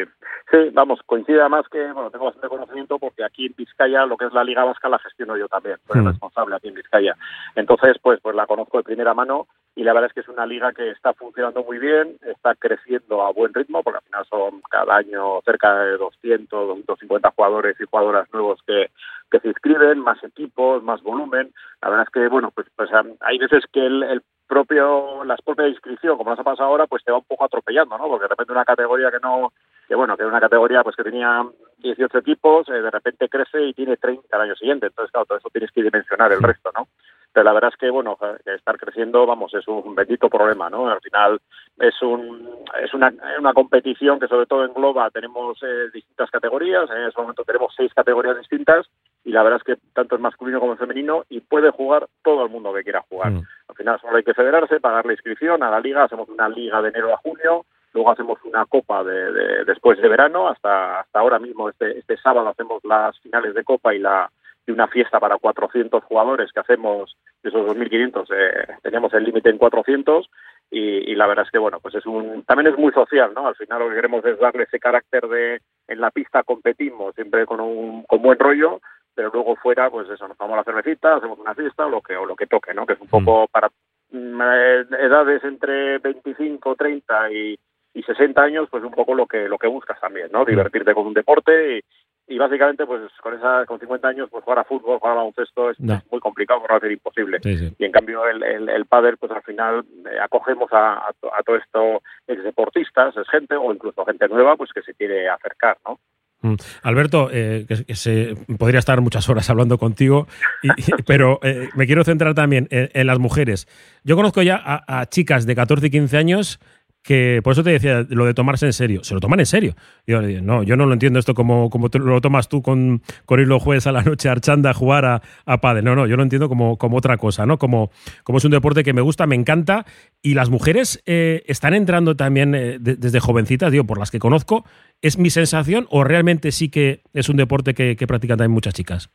Sí, 0.49 0.69
vamos, 0.71 1.01
coincide 1.05 1.41
además 1.41 1.65
que, 1.69 1.91
bueno, 1.91 2.09
tengo 2.09 2.25
bastante 2.25 2.47
conocimiento 2.47 2.99
porque 2.99 3.25
aquí 3.25 3.47
en 3.47 3.55
Vizcaya 3.57 4.05
lo 4.05 4.15
que 4.15 4.25
es 4.25 4.33
la 4.33 4.45
Liga 4.45 4.63
Vasca 4.63 4.87
la 4.87 4.99
gestiono 4.99 5.35
yo 5.35 5.49
también, 5.49 5.75
soy 5.85 5.99
hmm. 5.99 6.07
responsable 6.07 6.55
aquí 6.55 6.69
en 6.69 6.75
Vizcaya. 6.75 7.17
Entonces, 7.55 7.97
pues, 8.01 8.21
pues 8.21 8.33
la 8.33 8.45
conozco 8.45 8.77
de 8.77 8.83
primera 8.83 9.13
mano 9.13 9.47
y 9.77 9.83
la 9.83 9.93
verdad 9.93 10.07
es 10.07 10.13
que 10.15 10.21
es 10.21 10.27
una 10.27 10.47
liga 10.47 10.73
que 10.73 10.89
está 10.89 11.13
funcionando 11.13 11.63
muy 11.63 11.77
bien, 11.77 12.17
está 12.25 12.55
creciendo 12.55 13.21
a 13.21 13.31
buen 13.31 13.53
ritmo, 13.53 13.83
porque 13.83 13.99
al 13.99 14.05
final 14.05 14.25
son 14.27 14.61
cada 14.71 14.95
año 14.95 15.39
cerca 15.45 15.83
de 15.83 15.97
200, 15.97 16.49
250 16.49 17.31
jugadores 17.35 17.79
y 17.79 17.85
jugadoras 17.85 18.27
nuevos 18.33 18.59
que, 18.65 18.89
que 19.29 19.39
se 19.39 19.49
inscriben, 19.49 19.99
más 19.99 20.23
equipos, 20.23 20.81
más 20.81 21.03
volumen. 21.03 21.53
La 21.83 21.89
verdad 21.89 22.07
es 22.07 22.11
que, 22.11 22.27
bueno, 22.27 22.49
pues, 22.49 22.65
pues 22.75 22.89
hay 23.19 23.37
veces 23.37 23.65
que 23.71 23.85
el, 23.85 24.01
el 24.01 24.23
propio, 24.47 25.23
las 25.25 25.43
propias 25.43 25.69
inscripción, 25.69 26.17
como 26.17 26.31
nos 26.31 26.39
ha 26.39 26.43
pasado 26.43 26.69
ahora, 26.69 26.87
pues 26.87 27.03
te 27.03 27.11
va 27.11 27.19
un 27.19 27.25
poco 27.25 27.45
atropellando, 27.45 27.99
¿no? 27.99 28.07
Porque 28.07 28.23
de 28.23 28.29
repente 28.29 28.53
una 28.53 28.65
categoría 28.65 29.11
que 29.11 29.19
no, 29.19 29.53
que 29.87 29.93
bueno, 29.93 30.17
que 30.17 30.23
era 30.23 30.31
una 30.31 30.41
categoría 30.41 30.81
pues 30.81 30.95
que 30.95 31.03
tenía 31.03 31.45
18 31.77 32.17
equipos, 32.17 32.67
eh, 32.69 32.81
de 32.81 32.89
repente 32.89 33.29
crece 33.29 33.61
y 33.63 33.73
tiene 33.75 33.95
30 33.95 34.35
al 34.35 34.41
año 34.41 34.55
siguiente. 34.55 34.87
Entonces, 34.87 35.11
claro, 35.11 35.27
todo 35.27 35.37
eso 35.37 35.49
tienes 35.51 35.71
que 35.71 35.83
dimensionar 35.83 36.31
el 36.31 36.41
resto, 36.41 36.71
¿no? 36.73 36.87
Pero 37.33 37.43
la 37.43 37.53
verdad 37.53 37.71
es 37.71 37.77
que, 37.77 37.89
bueno, 37.89 38.17
estar 38.45 38.77
creciendo, 38.77 39.25
vamos, 39.25 39.53
es 39.53 39.67
un 39.67 39.93
bendito 39.93 40.29
problema, 40.29 40.69
¿no? 40.69 40.89
Al 40.89 41.01
final 41.01 41.39
es 41.79 42.01
un 42.01 42.49
es 42.81 42.93
una, 42.93 43.13
una 43.37 43.53
competición 43.53 44.19
que 44.19 44.27
sobre 44.27 44.45
todo 44.45 44.65
engloba, 44.65 45.09
tenemos 45.11 45.61
eh, 45.61 45.89
distintas 45.93 46.31
categorías, 46.31 46.89
en 46.89 47.03
ese 47.03 47.21
momento 47.21 47.43
tenemos 47.43 47.73
seis 47.75 47.93
categorías 47.93 48.37
distintas 48.37 48.87
y 49.23 49.31
la 49.31 49.43
verdad 49.43 49.59
es 49.59 49.75
que 49.75 49.81
tanto 49.93 50.15
es 50.15 50.21
masculino 50.21 50.59
como 50.59 50.75
femenino 50.77 51.25
y 51.29 51.41
puede 51.41 51.69
jugar 51.69 52.07
todo 52.23 52.43
el 52.43 52.49
mundo 52.49 52.73
que 52.73 52.83
quiera 52.83 53.05
jugar. 53.09 53.31
Mm. 53.31 53.43
Al 53.67 53.75
final 53.75 53.99
solo 54.01 54.17
hay 54.17 54.23
que 54.23 54.33
federarse, 54.33 54.79
pagar 54.79 55.05
la 55.05 55.13
inscripción 55.13 55.61
a 55.63 55.69
la 55.69 55.79
liga, 55.79 56.03
hacemos 56.03 56.29
una 56.29 56.49
liga 56.49 56.81
de 56.81 56.89
enero 56.89 57.13
a 57.13 57.17
junio, 57.17 57.65
luego 57.93 58.11
hacemos 58.11 58.39
una 58.43 58.65
copa 58.65 59.03
de, 59.03 59.65
después 59.65 60.01
de 60.01 60.07
verano, 60.07 60.47
hasta 60.47 61.01
hasta 61.01 61.19
ahora 61.19 61.39
mismo 61.39 61.69
este 61.69 61.99
este 61.99 62.17
sábado 62.17 62.49
hacemos 62.49 62.83
las 62.83 63.19
finales 63.19 63.53
de 63.53 63.63
copa 63.63 63.93
y 63.93 63.99
la 63.99 64.29
y 64.67 64.71
una 64.71 64.87
fiesta 64.87 65.19
para 65.19 65.37
400 65.37 66.03
jugadores 66.03 66.51
que 66.51 66.59
hacemos 66.59 67.15
de 67.41 67.49
esos 67.49 67.65
2.500 67.65 68.27
eh, 68.35 68.75
tenemos 68.83 69.13
el 69.13 69.23
límite 69.23 69.49
en 69.49 69.57
400 69.57 70.29
y, 70.69 71.15
la 71.15 71.25
verdad 71.25 71.45
es 71.45 71.51
que 71.51 71.57
bueno 71.57 71.79
pues 71.79 71.95
es 71.95 72.05
un 72.05 72.43
también 72.43 72.73
es 72.73 72.77
muy 72.77 72.91
social 72.91 73.31
no 73.33 73.47
al 73.47 73.55
final 73.55 73.79
lo 73.79 73.89
que 73.89 73.95
queremos 73.95 74.25
es 74.25 74.37
darle 74.37 74.63
ese 74.63 74.79
carácter 74.79 75.27
de 75.27 75.61
en 75.87 76.01
la 76.01 76.11
pista 76.11 76.43
competimos 76.43 77.15
siempre 77.15 77.45
con 77.45 77.61
un 77.61 78.03
con 78.03 78.21
buen 78.21 78.37
rollo 78.37 78.81
pero 79.17 79.31
luego 79.33 79.55
fuera, 79.55 79.89
pues 79.89 80.07
eso, 80.07 80.27
nos 80.27 80.37
tomamos 80.37 80.57
la 80.57 80.63
cervecita, 80.63 81.15
hacemos 81.15 81.39
una 81.39 81.55
fiesta 81.55 81.87
o 81.87 81.89
lo 81.89 82.01
que, 82.01 82.15
o 82.15 82.23
lo 82.23 82.35
que 82.35 82.45
toque, 82.45 82.71
¿no? 82.75 82.85
Que 82.85 82.93
es 82.93 83.01
un 83.01 83.07
poco 83.07 83.45
mm. 83.45 83.47
para 83.51 83.71
mm, 84.11 84.41
eh, 84.41 84.85
edades 84.99 85.43
entre 85.43 85.97
25, 85.97 86.75
30 86.75 87.31
y, 87.31 87.57
y 87.95 88.03
60 88.03 88.39
años, 88.39 88.69
pues 88.69 88.83
un 88.83 88.91
poco 88.91 89.15
lo 89.15 89.25
que, 89.25 89.49
lo 89.49 89.57
que 89.57 89.65
buscas 89.65 89.99
también, 89.99 90.29
¿no? 90.31 90.45
Divertirte 90.45 90.93
con 90.93 91.07
un 91.07 91.15
deporte 91.15 91.77
y, 91.77 91.81
y 92.27 92.37
básicamente 92.37 92.85
pues 92.85 93.01
con 93.21 93.33
esa 93.33 93.65
con 93.65 93.79
50 93.79 94.07
años 94.07 94.29
pues 94.29 94.43
jugar 94.43 94.59
a 94.59 94.63
fútbol 94.63 94.99
jugar 94.99 95.13
a 95.13 95.17
baloncesto 95.17 95.71
es, 95.71 95.79
muy 95.79 96.19
complicado 96.19 96.61
por 96.61 96.71
no 96.71 96.79
decir 96.79 96.91
imposible 96.91 97.39
y 97.43 97.85
en 97.85 97.91
cambio 97.91 98.27
el, 98.27 98.43
el, 98.43 98.69
el 98.69 98.85
pádel 98.85 99.17
pues 99.17 99.31
al 99.31 99.43
final 99.43 99.85
eh, 100.05 100.19
acogemos 100.21 100.71
a, 100.71 101.07
a, 101.07 101.43
todo 101.45 101.55
esto 101.55 102.01
ex 102.27 102.43
deportistas 102.43 103.15
es 103.15 103.29
gente 103.29 103.55
o 103.55 103.73
incluso 103.73 104.05
gente 104.05 104.27
nueva 104.27 104.55
pues 104.57 104.71
que 104.73 104.81
se 104.81 104.93
quiere 104.93 105.29
acercar 105.29 105.77
no 105.85 105.99
Mm. 106.39 106.53
Alberto, 106.83 107.29
eh, 107.31 107.65
que, 107.67 107.95
se, 107.95 108.35
podría 108.59 108.77
estar 108.77 109.01
muchas 109.01 109.27
horas 109.27 109.49
hablando 109.49 109.79
contigo, 109.79 110.27
pero 111.07 111.39
eh, 111.41 111.69
me 111.75 111.87
quiero 111.87 112.03
centrar 112.03 112.35
también 112.35 112.67
en, 112.69 113.07
las 113.07 113.17
mujeres. 113.17 113.67
Yo 114.03 114.15
conozco 114.15 114.43
ya 114.43 114.61
a, 114.63 114.99
a, 114.99 115.05
chicas 115.07 115.47
de 115.47 115.55
14 115.55 115.87
y 115.87 115.89
15 115.89 116.15
años 116.15 116.59
que 117.01 117.39
por 117.43 117.53
eso 117.53 117.63
te 117.63 117.69
decía 117.71 118.05
lo 118.09 118.25
de 118.25 118.33
tomarse 118.33 118.65
en 118.65 118.73
serio. 118.73 119.03
Se 119.03 119.13
lo 119.13 119.19
toman 119.19 119.39
en 119.39 119.45
serio. 119.45 119.75
Yo 120.05 120.21
no, 120.21 120.63
yo 120.63 120.75
no 120.75 120.85
lo 120.85 120.93
entiendo 120.93 121.19
esto 121.19 121.33
como, 121.33 121.69
como 121.69 121.87
lo 121.87 122.21
tomas 122.21 122.49
tú 122.49 122.61
con, 122.61 123.01
con 123.25 123.39
ir 123.39 123.47
los 123.47 123.63
jueves 123.63 123.87
a 123.87 123.91
la 123.91 124.01
noche 124.01 124.29
archanda 124.29 124.71
a 124.71 124.73
jugar 124.73 125.05
a, 125.05 125.21
a. 125.45 125.81
No, 125.81 125.95
no, 125.95 126.05
yo 126.05 126.17
lo 126.17 126.23
entiendo 126.23 126.49
como, 126.49 126.77
como 126.77 126.97
otra 126.97 127.17
cosa, 127.17 127.45
¿no? 127.45 127.57
Como, 127.57 127.91
como 128.23 128.39
es 128.39 128.45
un 128.45 128.51
deporte 128.51 128.83
que 128.83 128.93
me 128.93 129.01
gusta, 129.01 129.25
me 129.25 129.35
encanta. 129.35 129.85
Y 130.21 130.33
las 130.33 130.49
mujeres 130.49 131.01
eh, 131.05 131.43
están 131.47 131.73
entrando 131.73 132.15
también 132.15 132.53
eh, 132.55 132.77
desde 132.79 133.19
jovencitas, 133.19 133.71
digo, 133.71 133.85
por 133.85 133.99
las 133.99 134.11
que 134.11 134.19
conozco. 134.19 134.65
¿Es 135.01 135.17
mi 135.17 135.29
sensación 135.29 135.87
o 135.89 136.03
realmente 136.03 136.51
sí 136.51 136.69
que 136.69 137.03
es 137.13 137.29
un 137.29 137.37
deporte 137.37 137.73
que, 137.73 137.95
que 137.95 138.07
practican 138.07 138.37
también 138.37 138.53
muchas 138.53 138.73
chicas? 138.73 139.09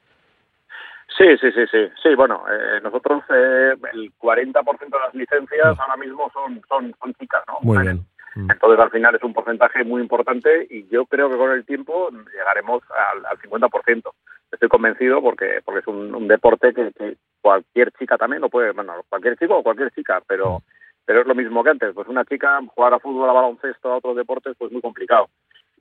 Sí, 1.17 1.37
sí, 1.41 1.53
sí, 1.53 1.67
sí. 1.71 1.89
Sí, 2.03 2.15
bueno, 2.15 2.45
eh, 2.51 2.81
nosotros 2.83 3.23
eh, 3.29 3.75
el 3.93 4.13
40% 4.19 4.79
de 4.79 4.99
las 4.99 5.15
licencias 5.15 5.79
ahora 5.79 5.97
mismo 5.97 6.31
son, 6.33 6.63
son, 6.69 6.95
son 7.01 7.15
chicas, 7.15 7.43
¿no? 7.47 7.59
Muy 7.61 7.83
bien. 7.83 8.05
Mm. 8.35 8.51
Entonces, 8.51 8.81
al 8.81 8.91
final 8.91 9.15
es 9.15 9.23
un 9.23 9.35
porcentaje 9.35 9.85
muy 9.85 10.01
importante 10.01 10.67
y 10.71 10.87
yo 10.89 11.05
creo 11.07 11.29
que 11.29 11.37
con 11.37 11.51
el 11.51 11.67
tiempo 11.67 12.11
llegaremos 12.33 12.83
al, 12.91 13.27
al 13.27 13.39
50%. 13.39 14.11
Estoy 14.51 14.69
convencido 14.69 15.21
porque 15.23 15.61
porque 15.65 15.81
es 15.81 15.87
un, 15.87 16.29
deporte 16.29 16.73
que, 16.73 17.17
cualquier 17.41 17.91
chica 17.93 18.17
también 18.17 18.43
lo 18.43 18.49
puede, 18.49 18.73
bueno, 18.73 18.95
cualquier 19.09 19.37
chico 19.37 19.59
o 19.59 19.63
cualquier 19.63 19.91
chica, 19.93 20.23
pero 20.27 20.59
mm. 20.59 20.63
pero 21.05 21.21
es 21.21 21.27
lo 21.27 21.35
mismo 21.35 21.63
que 21.63 21.71
antes. 21.71 21.95
Pues 21.95 22.09
una 22.09 22.25
chica 22.25 22.61
jugar 22.75 22.95
a 22.95 23.01
fútbol, 23.01 23.29
a 23.29 23.33
baloncesto, 23.33 23.93
a 23.93 23.97
otros 23.97 24.17
deportes, 24.17 24.55
pues 24.59 24.73
muy 24.73 24.81
complicado. 24.81 25.29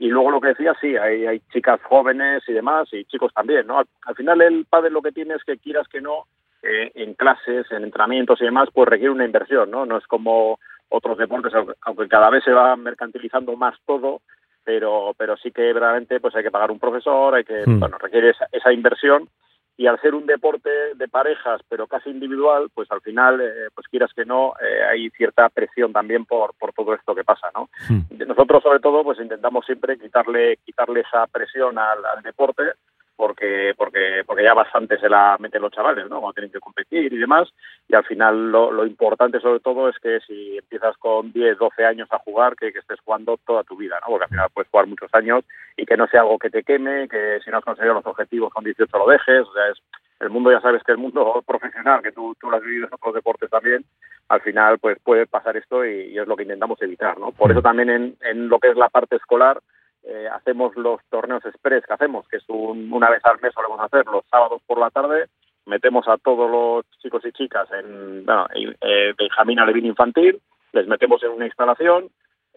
Y 0.01 0.07
luego 0.07 0.31
lo 0.31 0.41
que 0.41 0.47
decía, 0.47 0.75
sí, 0.81 0.97
hay, 0.97 1.27
hay 1.27 1.41
chicas 1.53 1.79
jóvenes 1.83 2.41
y 2.47 2.53
demás, 2.53 2.89
y 2.91 3.05
chicos 3.05 3.31
también, 3.35 3.67
¿no? 3.67 3.77
Al, 3.77 4.15
final 4.15 4.41
el 4.41 4.65
padre 4.65 4.89
lo 4.89 4.99
que 4.99 5.11
tiene 5.11 5.35
es 5.35 5.43
que 5.43 5.59
quieras 5.59 5.87
que 5.87 6.01
no, 6.01 6.25
eh, 6.63 6.91
en 6.95 7.13
clases, 7.13 7.71
en 7.71 7.83
entrenamientos 7.83 8.41
y 8.41 8.45
demás, 8.45 8.69
pues 8.73 8.89
requiere 8.89 9.13
una 9.13 9.25
inversión, 9.25 9.69
¿no? 9.69 9.85
No 9.85 9.99
es 9.99 10.07
como 10.07 10.57
otros 10.89 11.19
deportes, 11.19 11.53
aunque 11.81 12.07
cada 12.07 12.31
vez 12.31 12.43
se 12.43 12.51
va 12.51 12.75
mercantilizando 12.77 13.55
más 13.55 13.75
todo, 13.85 14.21
pero 14.63 15.13
pero 15.15 15.37
sí 15.37 15.51
que 15.51 15.71
verdaderamente 15.71 16.19
pues 16.19 16.35
hay 16.35 16.41
que 16.41 16.51
pagar 16.51 16.71
un 16.71 16.79
profesor, 16.79 17.35
hay 17.35 17.43
que, 17.43 17.61
hmm. 17.63 17.79
bueno, 17.79 17.99
requiere 17.99 18.31
esa, 18.31 18.47
esa 18.51 18.73
inversión 18.73 19.29
y 19.81 19.87
al 19.87 19.99
ser 19.99 20.13
un 20.13 20.27
deporte 20.27 20.69
de 20.95 21.07
parejas 21.07 21.59
pero 21.67 21.87
casi 21.87 22.11
individual 22.11 22.69
pues 22.71 22.91
al 22.91 23.01
final 23.01 23.41
eh, 23.41 23.69
pues 23.73 23.87
quieras 23.87 24.11
que 24.15 24.25
no 24.25 24.53
eh, 24.61 24.83
hay 24.83 25.09
cierta 25.09 25.49
presión 25.49 25.91
también 25.91 26.25
por, 26.25 26.53
por 26.59 26.71
todo 26.71 26.93
esto 26.93 27.15
que 27.15 27.23
pasa 27.23 27.47
no 27.55 27.67
hmm. 27.89 28.27
nosotros 28.27 28.61
sobre 28.61 28.79
todo 28.79 29.03
pues 29.03 29.19
intentamos 29.19 29.65
siempre 29.65 29.97
quitarle 29.97 30.57
quitarle 30.57 30.99
esa 30.99 31.25
presión 31.25 31.79
al, 31.79 31.97
deporte 32.23 32.61
porque 33.21 33.75
porque 33.77 34.23
porque 34.25 34.43
ya 34.43 34.55
bastante 34.55 34.97
se 34.97 35.07
la 35.07 35.37
meten 35.39 35.61
los 35.61 35.71
chavales 35.71 36.09
no 36.09 36.19
cuando 36.19 36.33
tienen 36.33 36.51
que 36.51 36.59
competir 36.59 37.13
y 37.13 37.17
demás. 37.19 37.53
Y 37.87 37.93
al 37.93 38.03
final 38.03 38.51
lo, 38.51 38.71
lo 38.71 38.83
importante 38.83 39.39
sobre 39.39 39.59
todo 39.59 39.89
es 39.89 39.95
que 39.99 40.21
si 40.21 40.57
empiezas 40.57 40.97
con 40.97 41.31
10 41.31 41.59
12 41.59 41.85
años 41.85 42.07
a 42.11 42.17
jugar 42.17 42.55
que, 42.55 42.73
que 42.73 42.79
estés 42.79 42.99
jugando 43.01 43.37
toda 43.45 43.63
tu 43.63 43.77
vida 43.77 43.99
no 44.01 44.07
porque 44.07 44.23
al 44.23 44.29
final 44.31 44.49
puedes 44.51 44.71
jugar 44.71 44.87
muchos 44.87 45.13
años 45.13 45.43
y 45.77 45.85
que 45.85 45.97
no 45.97 46.07
sea 46.07 46.21
algo 46.21 46.39
que 46.39 46.49
te 46.49 46.63
queme, 46.63 47.07
que 47.07 47.39
si 47.45 47.51
no 47.51 47.57
has 47.57 47.63
conseguido 47.63 47.93
los 47.93 48.07
objetivos 48.07 48.51
con 48.51 48.63
18 48.63 48.97
lo 48.97 49.05
dejes, 49.05 49.47
o 49.47 49.53
sea, 49.53 49.67
es 49.69 49.77
el 50.19 50.31
mundo 50.31 50.51
ya 50.51 50.59
sabes 50.59 50.81
que 50.81 50.91
el 50.91 50.97
mundo 50.97 51.43
profesional, 51.45 52.01
que 52.01 52.11
tú, 52.11 52.35
tú 52.41 52.49
lo 52.49 52.57
has 52.57 52.63
vivido 52.63 52.87
en 52.87 52.93
otros 52.95 53.13
deportes 53.13 53.51
también, 53.51 53.85
al 54.29 54.41
final 54.41 54.79
pues 54.79 54.97
puede 55.03 55.27
pasar 55.27 55.57
esto 55.57 55.85
y, 55.85 56.17
es 56.17 56.27
lo 56.27 56.35
que 56.35 56.43
intentamos 56.43 56.81
evitar, 56.81 57.19
¿no? 57.19 57.31
Por 57.31 57.51
eso 57.51 57.61
también 57.61 57.91
en, 57.91 58.15
en 58.21 58.49
lo 58.49 58.57
que 58.57 58.69
es 58.69 58.75
la 58.77 58.89
parte 58.89 59.17
escolar 59.17 59.61
eh, 60.03 60.27
hacemos 60.31 60.75
los 60.75 60.99
torneos 61.09 61.45
express 61.45 61.85
que 61.85 61.93
hacemos, 61.93 62.27
que 62.27 62.37
es 62.37 62.43
un, 62.49 62.91
una 62.91 63.09
vez 63.09 63.23
al 63.25 63.39
mes 63.41 63.53
solemos 63.53 63.79
hacer 63.79 64.05
los 64.07 64.25
sábados 64.29 64.61
por 64.65 64.79
la 64.79 64.89
tarde, 64.89 65.27
metemos 65.65 66.07
a 66.07 66.17
todos 66.17 66.49
los 66.49 66.85
chicos 66.99 67.23
y 67.25 67.31
chicas 67.31 67.69
en 67.71 68.25
bueno, 68.25 68.47
eh, 68.53 69.13
Benjamín 69.17 69.59
Alevín 69.59 69.85
Infantil, 69.85 70.41
les 70.73 70.87
metemos 70.87 71.21
en 71.23 71.31
una 71.31 71.45
instalación, 71.45 72.09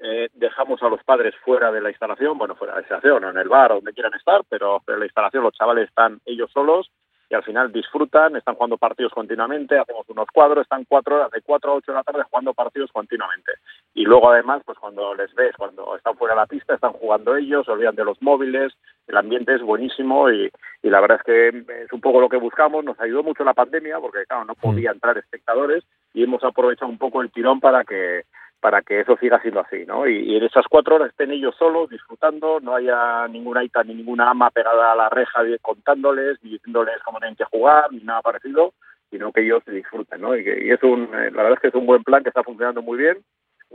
eh, 0.03 0.29
dejamos 0.35 0.83
a 0.83 0.89
los 0.89 1.03
padres 1.05 1.35
fuera 1.45 1.71
de 1.71 1.81
la 1.81 1.91
instalación, 1.91 2.39
bueno, 2.39 2.55
fuera 2.57 2.75
de 2.75 2.81
la 2.81 2.83
instalación, 2.83 3.25
en 3.25 3.39
el 3.39 3.49
bar, 3.49 3.73
o 3.73 3.77
donde 3.77 3.93
quieran 3.93 4.15
estar, 4.15 4.43
pero 4.49 4.83
en 4.87 4.99
la 4.99 5.07
instalación 5.07 5.43
los 5.43 5.55
chavales 5.55 5.89
están 5.89 6.21
ellos 6.25 6.51
solos 6.53 6.91
y 7.31 7.35
al 7.35 7.43
final 7.43 7.73
disfrutan, 7.73 8.37
están 8.37 8.55
jugando 8.55 8.77
partidos 8.77 9.13
continuamente, 9.13 9.79
hacemos 9.79 10.09
unos 10.09 10.27
cuadros, 10.33 10.63
están 10.63 10.85
cuatro 10.85 11.17
horas, 11.17 11.31
de 11.31 11.43
cuatro 11.43 11.73
a 11.73 11.75
ocho 11.75 11.93
de 11.93 11.99
la 11.99 12.05
tarde 12.05 12.23
jugando 12.29 12.55
partidos 12.55 12.91
continuamente. 12.93 13.53
Y 13.95 14.05
luego 14.05 14.31
además, 14.31 14.63
pues 14.67 14.77
cuando 14.79 15.15
les 15.15 15.33
ves, 15.35 15.55
cuando 15.57 15.97
están 15.97 16.17
fuera 16.17 16.35
de 16.35 16.41
la 16.41 16.47
pista, 16.47 16.75
están 16.75 16.93
jugando 16.93 17.37
ellos, 17.37 17.65
se 17.65 17.71
olvidan 17.71 17.95
de 17.95 18.05
los 18.05 18.21
móviles, 18.21 18.73
el 19.07 19.17
ambiente 19.17 19.55
es 19.55 19.63
buenísimo 19.63 20.31
y, 20.31 20.51
y 20.83 20.91
la 20.91 21.01
verdad 21.01 21.19
es 21.19 21.25
que 21.25 21.49
es 21.85 21.93
un 21.93 22.01
poco 22.01 22.21
lo 22.21 22.29
que 22.29 22.37
buscamos, 22.37 22.85
nos 22.85 22.99
ayudó 22.99 23.23
mucho 23.23 23.45
la 23.45 23.55
pandemia 23.55 24.01
porque 24.01 24.27
claro, 24.27 24.45
no 24.47 24.55
podía 24.57 24.91
mm. 24.91 24.95
entrar 24.95 25.19
espectadores 25.19 25.85
y 26.13 26.25
hemos 26.25 26.43
aprovechado 26.43 26.91
un 26.91 26.99
poco 26.99 27.23
el 27.23 27.31
tirón 27.31 27.61
para 27.61 27.85
que 27.85 28.25
para 28.65 28.81
que 28.81 29.01
eso 29.01 29.15
siga 29.19 29.39
siendo 29.43 29.61
así, 29.61 29.85
¿no? 29.87 30.09
Y, 30.09 30.37
en 30.37 30.43
esas 30.43 30.65
cuatro 30.71 30.97
horas 30.97 31.11
estén 31.11 31.31
ellos 31.31 31.55
solos, 31.59 31.91
disfrutando, 31.91 32.61
no 32.61 32.75
haya 32.75 33.29
ninguna 33.29 33.63
ita 33.63 33.85
ni 33.85 33.95
ninguna 33.95 34.31
ama 34.31 34.51
pegada 34.51 34.91
a 34.91 34.97
la 34.97 35.11
reja 35.11 35.41
contándoles, 35.61 36.43
ni 36.43 36.53
diciéndoles 36.53 36.97
cómo 37.05 37.19
tienen 37.19 37.37
que 37.37 37.45
jugar, 37.45 37.93
ni 37.93 37.99
nada 37.99 38.23
parecido, 38.23 38.73
sino 39.11 39.33
que 39.33 39.43
ellos 39.43 39.63
disfruten, 39.67 40.23
¿no? 40.23 40.35
Y, 40.35 40.41
y 40.41 40.71
es 40.71 40.83
un, 40.83 41.03
eh, 41.13 41.31
la 41.31 41.43
verdad 41.43 41.53
es 41.53 41.61
que 41.61 41.69
es 41.69 41.75
un 41.75 41.85
buen 41.85 42.03
plan 42.05 42.23
que 42.23 42.31
está 42.31 42.43
funcionando 42.43 42.81
muy 42.81 42.97
bien, 42.97 43.19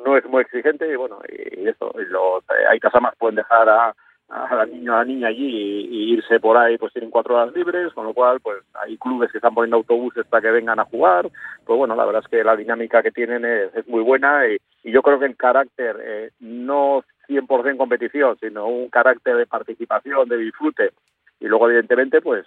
no 0.05 0.17
es 0.17 0.25
muy 0.25 0.41
exigente 0.41 0.91
y 0.91 0.95
bueno, 0.95 1.19
y, 1.27 1.67
eso, 1.67 1.93
y 1.95 2.05
los, 2.05 2.43
eh, 2.43 2.65
hay 2.69 2.79
más 3.01 3.15
pueden 3.17 3.35
dejar 3.35 3.69
a 3.69 3.95
a 4.29 4.55
la 4.55 4.65
niña, 4.65 4.93
a 4.93 4.97
la 4.97 5.05
niña 5.05 5.27
allí 5.27 5.87
y, 5.89 6.13
irse 6.13 6.39
por 6.39 6.55
ahí, 6.57 6.77
pues 6.77 6.93
tienen 6.93 7.09
cuatro 7.09 7.35
horas 7.35 7.53
libres, 7.53 7.91
con 7.93 8.05
lo 8.05 8.13
cual, 8.13 8.39
pues 8.39 8.63
hay 8.75 8.97
clubes 8.97 9.31
que 9.31 9.39
están 9.39 9.55
poniendo 9.55 9.77
autobuses 9.77 10.25
para 10.27 10.41
que 10.41 10.51
vengan 10.51 10.79
a 10.79 10.85
jugar. 10.85 11.29
Pues 11.65 11.77
bueno, 11.77 11.95
la 11.95 12.05
verdad 12.05 12.21
es 12.23 12.29
que 12.29 12.43
la 12.43 12.55
dinámica 12.55 13.01
que 13.01 13.11
tienen 13.11 13.43
es, 13.45 13.87
muy 13.87 14.03
buena 14.03 14.47
y, 14.47 14.57
yo 14.83 15.01
creo 15.01 15.19
que 15.19 15.25
el 15.25 15.35
carácter, 15.35 15.97
eh, 16.01 16.31
no 16.39 17.03
100% 17.27 17.77
competición, 17.77 18.37
sino 18.39 18.67
un 18.67 18.89
carácter 18.89 19.35
de 19.35 19.45
participación, 19.45 20.29
de 20.29 20.37
disfrute. 20.37 20.91
Y 21.39 21.47
luego, 21.47 21.67
evidentemente, 21.67 22.21
pues 22.21 22.45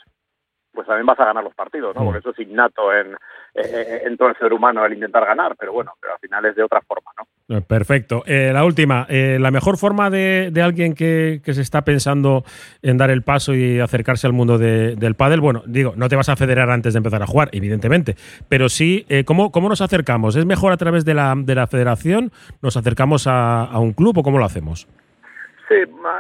pues 0.73 0.87
también 0.87 1.07
vas 1.07 1.21
a 1.21 1.27
ganar 1.27 1.45
los 1.45 1.55
partidos, 1.55 1.95
¿no? 1.95 2.03
Mm. 2.03 2.05
Porque 2.05 2.19
eso 2.19 2.31
es 2.31 2.39
innato 2.39 2.93
en, 2.93 3.17
en, 3.55 4.17
todo 4.17 4.29
el 4.29 4.37
ser 4.37 4.53
humano 4.53 4.85
el 4.85 4.95
intentar 4.95 5.27
ganar, 5.27 5.55
pero 5.59 5.73
bueno, 5.73 5.93
pero 6.01 6.15
al 6.15 6.19
final 6.19 6.45
es 6.47 6.57
de 6.57 6.63
otra 6.63 6.81
forma, 6.81 7.11
¿no? 7.19 7.57
Eh, 7.57 7.61
perfecto. 7.61 8.23
Eh, 8.27 8.51
la 8.53 8.65
última, 8.65 9.07
eh, 9.09 9.37
la 9.39 9.51
mejor 9.51 9.77
forma 9.77 10.09
de, 10.09 10.51
de 10.51 10.63
alguien 10.63 10.95
que, 10.95 11.41
que, 11.45 11.53
se 11.53 11.61
está 11.61 11.83
pensando 11.83 12.45
en 12.81 12.97
dar 12.97 13.11
el 13.11 13.23
paso 13.23 13.55
y 13.55 13.81
acercarse 13.81 14.27
al 14.27 14.33
mundo 14.33 14.59
de, 14.59 14.97
del 14.97 15.15
pádel, 15.15 15.41
bueno, 15.41 15.63
digo, 15.67 15.93
no 15.97 16.09
te 16.09 16.17
vas 16.17 16.29
a 16.29 16.37
federar 16.37 16.71
antes 16.71 16.95
de 16.95 16.99
empezar 16.99 17.23
a 17.23 17.27
jugar, 17.27 17.51
evidentemente, 17.53 18.17
pero 18.49 18.69
sí, 18.69 19.07
¿cómo, 19.27 19.53
¿cómo, 19.53 19.69
nos 19.69 19.81
acercamos? 19.81 20.37
¿Es 20.37 20.47
mejor 20.47 20.73
a 20.73 20.77
través 20.77 21.05
de 21.05 21.15
la, 21.15 21.35
de 21.37 21.55
la 21.55 21.67
federación? 21.67 22.33
¿Nos 22.63 22.77
acercamos 22.77 23.27
a, 23.27 23.65
a 23.65 23.79
un 23.79 23.93
club 23.93 24.19
o 24.19 24.23
cómo 24.23 24.39
lo 24.39 24.45
hacemos? 24.45 24.89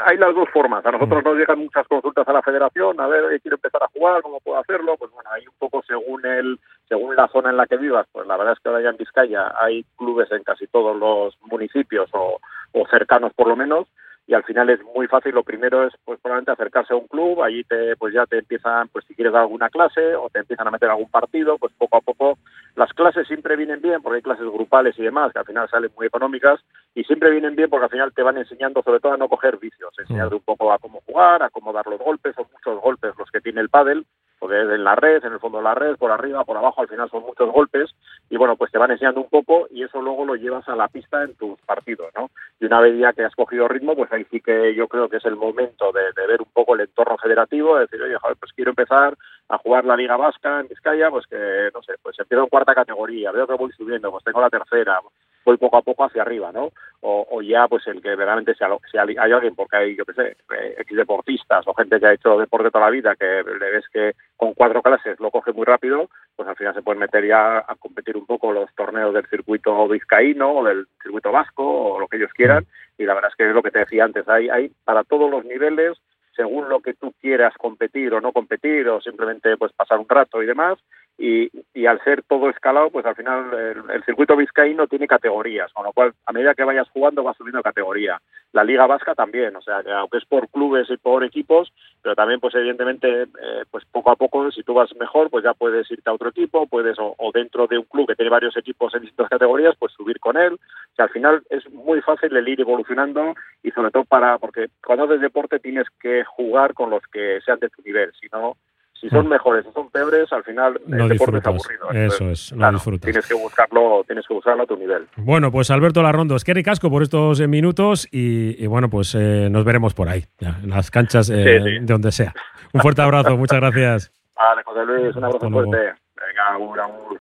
Hay 0.07 0.17
las 0.17 0.35
dos 0.35 0.49
formas. 0.51 0.85
A 0.85 0.91
nosotros 0.91 1.23
mm. 1.23 1.29
nos 1.29 1.37
llegan 1.37 1.59
muchas 1.59 1.87
consultas 1.87 2.27
a 2.27 2.33
la 2.33 2.43
federación, 2.43 3.01
a 3.01 3.07
ver, 3.07 3.41
quiero 3.41 3.57
empezar 3.57 3.83
a 3.83 3.89
jugar, 3.89 4.23
¿cómo 4.23 4.41
puedo 4.41 4.59
hacerlo? 4.59 4.97
Pues 4.97 5.11
bueno, 5.13 5.31
hay 5.33 5.47
un 5.47 5.55
poco 5.59 5.83
según 5.87 6.25
el, 6.27 6.59
según 6.89 7.17
la 7.17 7.29
zona 7.29 7.51
en 7.51 7.57
la 7.57 7.67
que 7.67 7.77
vivas, 7.77 8.07
pues 8.13 8.27
la 8.27 8.37
verdad 8.37 8.55
es 8.55 8.61
que 8.61 8.69
ahora 8.69 8.83
ya 8.83 8.91
en 8.91 8.97
Vizcaya 8.97 9.53
hay 9.59 9.85
clubes 9.97 10.31
en 10.33 10.43
casi 10.43 10.67
todos 10.67 10.97
los 10.97 11.37
municipios 11.43 12.09
o, 12.13 12.39
o 12.73 12.87
cercanos 12.89 13.33
por 13.35 13.49
lo 13.49 13.57
menos, 13.57 13.89
y 14.27 14.35
al 14.35 14.45
final 14.45 14.71
es 14.71 14.81
muy 14.95 15.09
fácil. 15.09 15.35
Lo 15.35 15.43
primero 15.43 15.87
es, 15.87 15.93
pues, 16.05 16.21
probablemente 16.21 16.53
acercarse 16.53 16.95
a 16.95 16.97
un 16.97 17.09
club, 17.09 17.43
allí 17.43 17.65
te, 17.65 17.97
pues 17.97 18.15
ya 18.15 18.27
te 18.27 18.39
empiezan, 18.39 18.89
pues 18.89 19.05
si 19.07 19.15
quieres 19.15 19.33
dar 19.33 19.43
alguna 19.43 19.69
clase 19.69 20.15
o 20.15 20.29
te 20.31 20.41
empiezan 20.41 20.69
a 20.69 20.71
meter 20.71 20.91
algún 20.91 21.11
partido, 21.11 21.59
pues 21.59 21.73
poco 21.77 21.97
a 21.97 22.01
poco. 22.01 22.39
Las 22.77 22.93
clases 22.93 23.27
siempre 23.27 23.57
vienen 23.57 23.81
bien 23.81 24.01
porque 24.03 24.17
hay 24.17 24.23
clases 24.23 24.47
grupales 24.47 24.99
y 24.99 25.03
demás 25.03 25.33
que 25.33 25.41
al 25.41 25.47
final 25.47 25.69
salen 25.69 25.91
muy 25.97 26.07
económicas 26.07 26.61
y 26.95 27.05
siempre 27.05 27.31
vienen 27.31 27.57
bien 27.57 27.69
porque 27.69 27.85
al 27.85 27.91
final 27.91 28.13
te 28.15 28.23
van 28.23 28.39
enseñando 28.39 28.83
sobre 28.83 29.01
todo 29.01 29.13
a 29.13 29.17
no 29.17 29.29
coger 29.29 29.59
vicios, 29.59 29.93
enseñar 29.99 30.33
un 30.33 30.41
poco 30.41 30.73
a 30.73 30.79
cómo 30.79 31.01
jugar, 31.07 31.43
a 31.43 31.51
cómo 31.51 31.73
dar 31.73 31.87
los 31.87 31.99
golpes, 31.99 32.35
son 32.35 32.47
muchos 32.53 32.81
golpes 32.81 33.13
los 33.19 33.31
que 33.31 33.41
tiene 33.41 33.61
el 33.61 33.69
pádel 33.69 34.07
porque 34.43 34.59
en 34.59 34.83
la 34.83 34.97
red, 34.97 35.25
en 35.25 35.35
el 35.35 35.39
fondo 35.39 35.59
de 35.59 35.65
la 35.65 35.77
red, 35.77 35.95
por 35.95 36.11
arriba, 36.11 36.43
por 36.43 36.57
abajo, 36.57 36.81
al 36.81 36.89
final 36.89 37.09
son 37.09 37.23
muchos 37.23 37.49
golpes 37.53 37.95
y 38.29 38.37
bueno, 38.37 38.57
pues 38.57 38.73
te 38.73 38.79
van 38.79 38.91
enseñando 38.91 39.21
un 39.21 39.29
poco 39.29 39.69
y 39.71 39.85
eso 39.85 40.03
luego 40.03 40.25
lo 40.25 40.35
llevas 40.35 40.69
a 40.69 40.75
la 40.75 40.89
pista 40.89 41.23
en 41.23 41.37
tus 41.37 41.61
partidos, 41.61 42.11
¿no? 42.17 42.29
Y 42.59 42.65
una 42.65 42.81
vez 42.81 42.99
ya 42.99 43.13
que 43.13 43.23
has 43.23 43.37
cogido 43.37 43.69
ritmo, 43.69 43.95
pues 43.95 44.11
ahí 44.13 44.27
sí 44.33 44.41
que 44.41 44.75
yo 44.75 44.89
creo 44.89 45.09
que 45.09 45.19
es 45.19 45.25
el 45.27 45.37
momento 45.37 45.93
de, 45.93 46.03
de 46.21 46.27
ver 46.27 46.41
un 46.41 46.51
poco 46.53 46.75
el 46.75 46.81
entorno 46.81 47.17
federativo, 47.19 47.77
de 47.77 47.83
decir, 47.83 48.03
oye, 48.03 48.17
joder, 48.21 48.37
pues 48.37 48.53
quiero 48.53 48.73
empezar 48.73 49.17
a 49.49 49.59
jugar 49.59 49.85
la 49.85 49.97
Liga 49.97 50.17
Vasca 50.17 50.59
en 50.59 50.67
Vizcaya, 50.67 51.09
pues 51.09 51.25
que, 51.29 51.71
no 51.73 51.81
sé, 51.85 51.93
pues 52.03 52.19
empiezo 52.19 52.43
en 52.43 52.51
cuarta 52.51 52.75
categoría, 52.75 53.31
veo 53.31 53.47
que 53.47 53.55
voy 53.55 53.71
subiendo, 53.71 54.11
pues 54.11 54.25
tengo 54.25 54.41
la 54.41 54.51
tercera, 54.51 54.99
voy 55.45 55.57
poco 55.57 55.77
a 55.77 55.83
poco 55.83 56.05
hacia 56.05 56.23
arriba, 56.23 56.53
¿no? 56.53 56.71
O, 57.01 57.27
o 57.31 57.43
ya, 57.43 57.67
pues 57.69 57.87
el 57.87 58.01
que 58.01 58.11
verdaderamente 58.11 58.55
sea, 58.55 58.69
sea 58.91 59.03
hay 59.03 59.33
alguien, 59.33 59.55
porque 59.55 59.77
hay, 59.77 59.97
yo 59.97 60.05
qué 60.05 60.13
sé, 60.13 60.37
ex 60.79 60.95
deportistas 60.95 61.67
o 61.67 61.75
gente 61.75 61.99
que 61.99 62.07
ha 62.07 62.13
hecho 62.13 62.39
deporte 62.39 62.71
toda 62.71 62.85
la 62.87 62.91
vida, 62.91 63.17
que 63.17 63.43
le 63.45 63.71
ves 63.71 63.85
que 63.93 64.13
con 64.37 64.55
cuatro 64.55 64.83
clases 64.83 65.19
lo 65.21 65.31
coge 65.31 65.53
muy 65.53 65.65
rápido, 65.65 66.09
pues 66.37 66.49
al 66.49 66.57
final 66.57 66.75
se 66.75 66.83
pueden 66.83 67.01
meter 67.01 67.27
ya 67.27 67.59
a 67.59 67.75
competir 67.79 68.17
un 68.17 68.27
poco 68.27 68.53
los 68.53 68.73
torneos 68.75 69.13
del 69.15 69.27
circuito 69.27 69.89
vizcaíno 69.89 70.53
o 70.53 70.65
del 70.65 70.87
circuito 71.03 71.33
vasco 71.33 71.65
o 71.65 72.01
lo 72.01 72.09
que 72.09 72.17
ellos 72.17 72.33
quieran. 72.35 72.67
Y 72.99 73.05
la 73.05 73.15
verdad 73.15 73.31
es 73.31 73.37
que 73.37 73.49
es 73.49 73.55
lo 73.55 73.63
que 73.63 73.71
te 73.71 73.81
decía 73.81 74.05
antes, 74.05 74.29
hay, 74.29 74.49
hay 74.49 74.71
para 74.85 75.05
todos 75.05 75.31
los 75.31 75.45
niveles 75.45 75.99
según 76.37 76.69
lo 76.69 76.81
que 76.81 76.95
tú 76.95 77.13
quieras 77.21 77.55
competir 77.59 78.15
o 78.15 78.21
no 78.21 78.33
competir 78.33 78.89
o 78.89 79.01
simplemente 79.01 79.57
pues 79.57 79.73
pasar 79.73 79.99
un 79.99 80.09
rato 80.09 80.43
y 80.43 80.47
demás 80.47 80.79
y, 81.19 81.51
y 81.75 81.87
al 81.87 82.03
ser 82.03 82.23
todo 82.23 82.49
escalado 82.49 82.91
pues 82.91 83.05
al 83.05 83.15
final 83.15 83.53
el, 83.53 83.91
el, 83.91 84.05
circuito 84.05 84.37
vizcaíno 84.37 84.87
tiene 84.87 85.07
categorías 85.07 85.73
con 85.73 85.85
lo 85.85 85.93
cual 85.93 86.15
a 86.27 86.33
medida 86.33 86.55
que 86.55 86.65
vayas 86.65 86.89
jugando 86.91 87.23
vas 87.23 87.37
subiendo 87.37 87.63
categoría. 87.63 88.21
La 88.53 88.65
liga 88.65 88.87
vasca 88.87 89.15
también 89.15 89.55
o 89.55 89.63
sea 89.63 89.83
que 89.83 89.93
aunque 89.93 90.19
es 90.19 90.25
por 90.25 90.49
clubes 90.49 90.89
y 90.91 90.97
por 90.97 91.23
equipos 91.23 91.73
pero 92.03 92.15
también 92.15 92.41
pues 92.41 92.55
evidentemente 92.55 93.23
eh, 93.23 93.65
pues 93.71 93.85
poco 93.85 94.11
a 94.11 94.17
poco 94.17 94.51
si 94.51 94.63
tú 94.63 94.75
vas 94.75 94.95
mejor 94.97 95.31
pues 95.31 95.45
ya 95.45 95.55
puedes 95.55 95.91
irte 95.91 96.09
a 96.09 96.15
otro 96.15 96.31
equipo 96.31 96.67
puedes 96.67 96.99
o, 96.99 97.15
o, 97.19 97.31
dentro 97.33 97.67
de 97.67 97.79
un 97.79 97.85
club 97.85 98.09
que 98.09 98.17
tiene 98.17 98.31
varios 98.31 98.57
equipos 98.57 98.95
en 98.95 99.03
distintas 99.03 99.29
categorías 99.29 99.77
pues 99.79 99.93
subir 99.93 100.19
con 100.19 100.37
él. 100.37 100.55
O 100.55 100.95
sea 100.97 101.05
al 101.05 101.11
final 101.11 101.43
es 101.51 101.69
muy 101.71 102.01
fácil 102.01 102.35
el 102.35 102.49
ir 102.49 102.61
evolucionando 102.61 103.35
y 103.63 103.71
sobre 103.71 103.91
todo 103.91 104.05
para 104.05 104.39
porque 104.39 104.69
cuando 104.85 105.05
haces 105.05 105.21
deporte 105.21 105.61
tienes 105.61 105.87
que 106.01 106.25
jugar 106.25 106.75
con 106.75 106.91
los 106.91 107.03
que 107.13 107.41
sean 107.43 107.61
de 107.61 107.69
tu 107.69 107.83
nivel, 107.83 108.13
si 108.19 108.27
no 108.33 108.57
si 109.03 109.09
son 109.09 109.29
mejores 109.29 109.67
o 109.67 109.73
son 109.73 109.91
peores, 109.91 110.33
al 110.33 110.45
final 110.45 110.81
no 110.87 111.03
el 111.03 111.09
deporte 111.09 111.39
es 111.39 111.47
aburrido. 111.47 111.91
Eso 111.91 112.31
es, 112.31 112.53
no 112.53 112.59
claro, 112.59 112.75
disfrutas. 112.75 113.11
Tienes 113.11 113.27
que 113.27 113.35
buscarlo, 113.35 114.05
tienes 114.07 114.25
que 114.29 114.33
buscarlo 114.33 114.63
a 114.63 114.67
tu 114.67 114.77
nivel. 114.77 115.09
Bueno, 115.17 115.51
pues 115.51 115.73
Alberto 115.73 116.03
Larrondo, 116.03 116.37
es 116.37 116.45
que 116.45 116.55
ricasco 116.55 116.89
por 116.89 117.03
estos 117.03 117.41
eh, 117.41 117.49
minutos 117.49 118.07
y, 118.13 118.63
y, 118.63 118.67
bueno, 118.69 118.89
pues 118.89 119.17
eh, 119.17 119.49
nos 119.51 119.65
veremos 119.65 119.93
por 119.93 120.09
ahí, 120.09 120.25
ya, 120.39 120.61
en 120.63 120.71
las 120.71 120.93
canchas 120.93 121.29
eh, 121.31 121.35
sí, 121.35 121.65
sí. 121.65 121.79
de 121.81 121.93
donde 121.93 122.13
sea. 122.13 122.33
Un 122.73 122.81
fuerte 122.81 123.03
abrazo, 123.03 123.37
muchas 123.37 123.59
gracias. 123.59 124.13
Vale, 124.37 124.63
José 124.65 124.85
Luis, 124.85 125.17
un 125.17 125.25
abrazo 125.25 125.51
fuerte. 125.51 125.79
Venga, 126.15 126.59
un, 126.59 126.79
un 126.79 127.19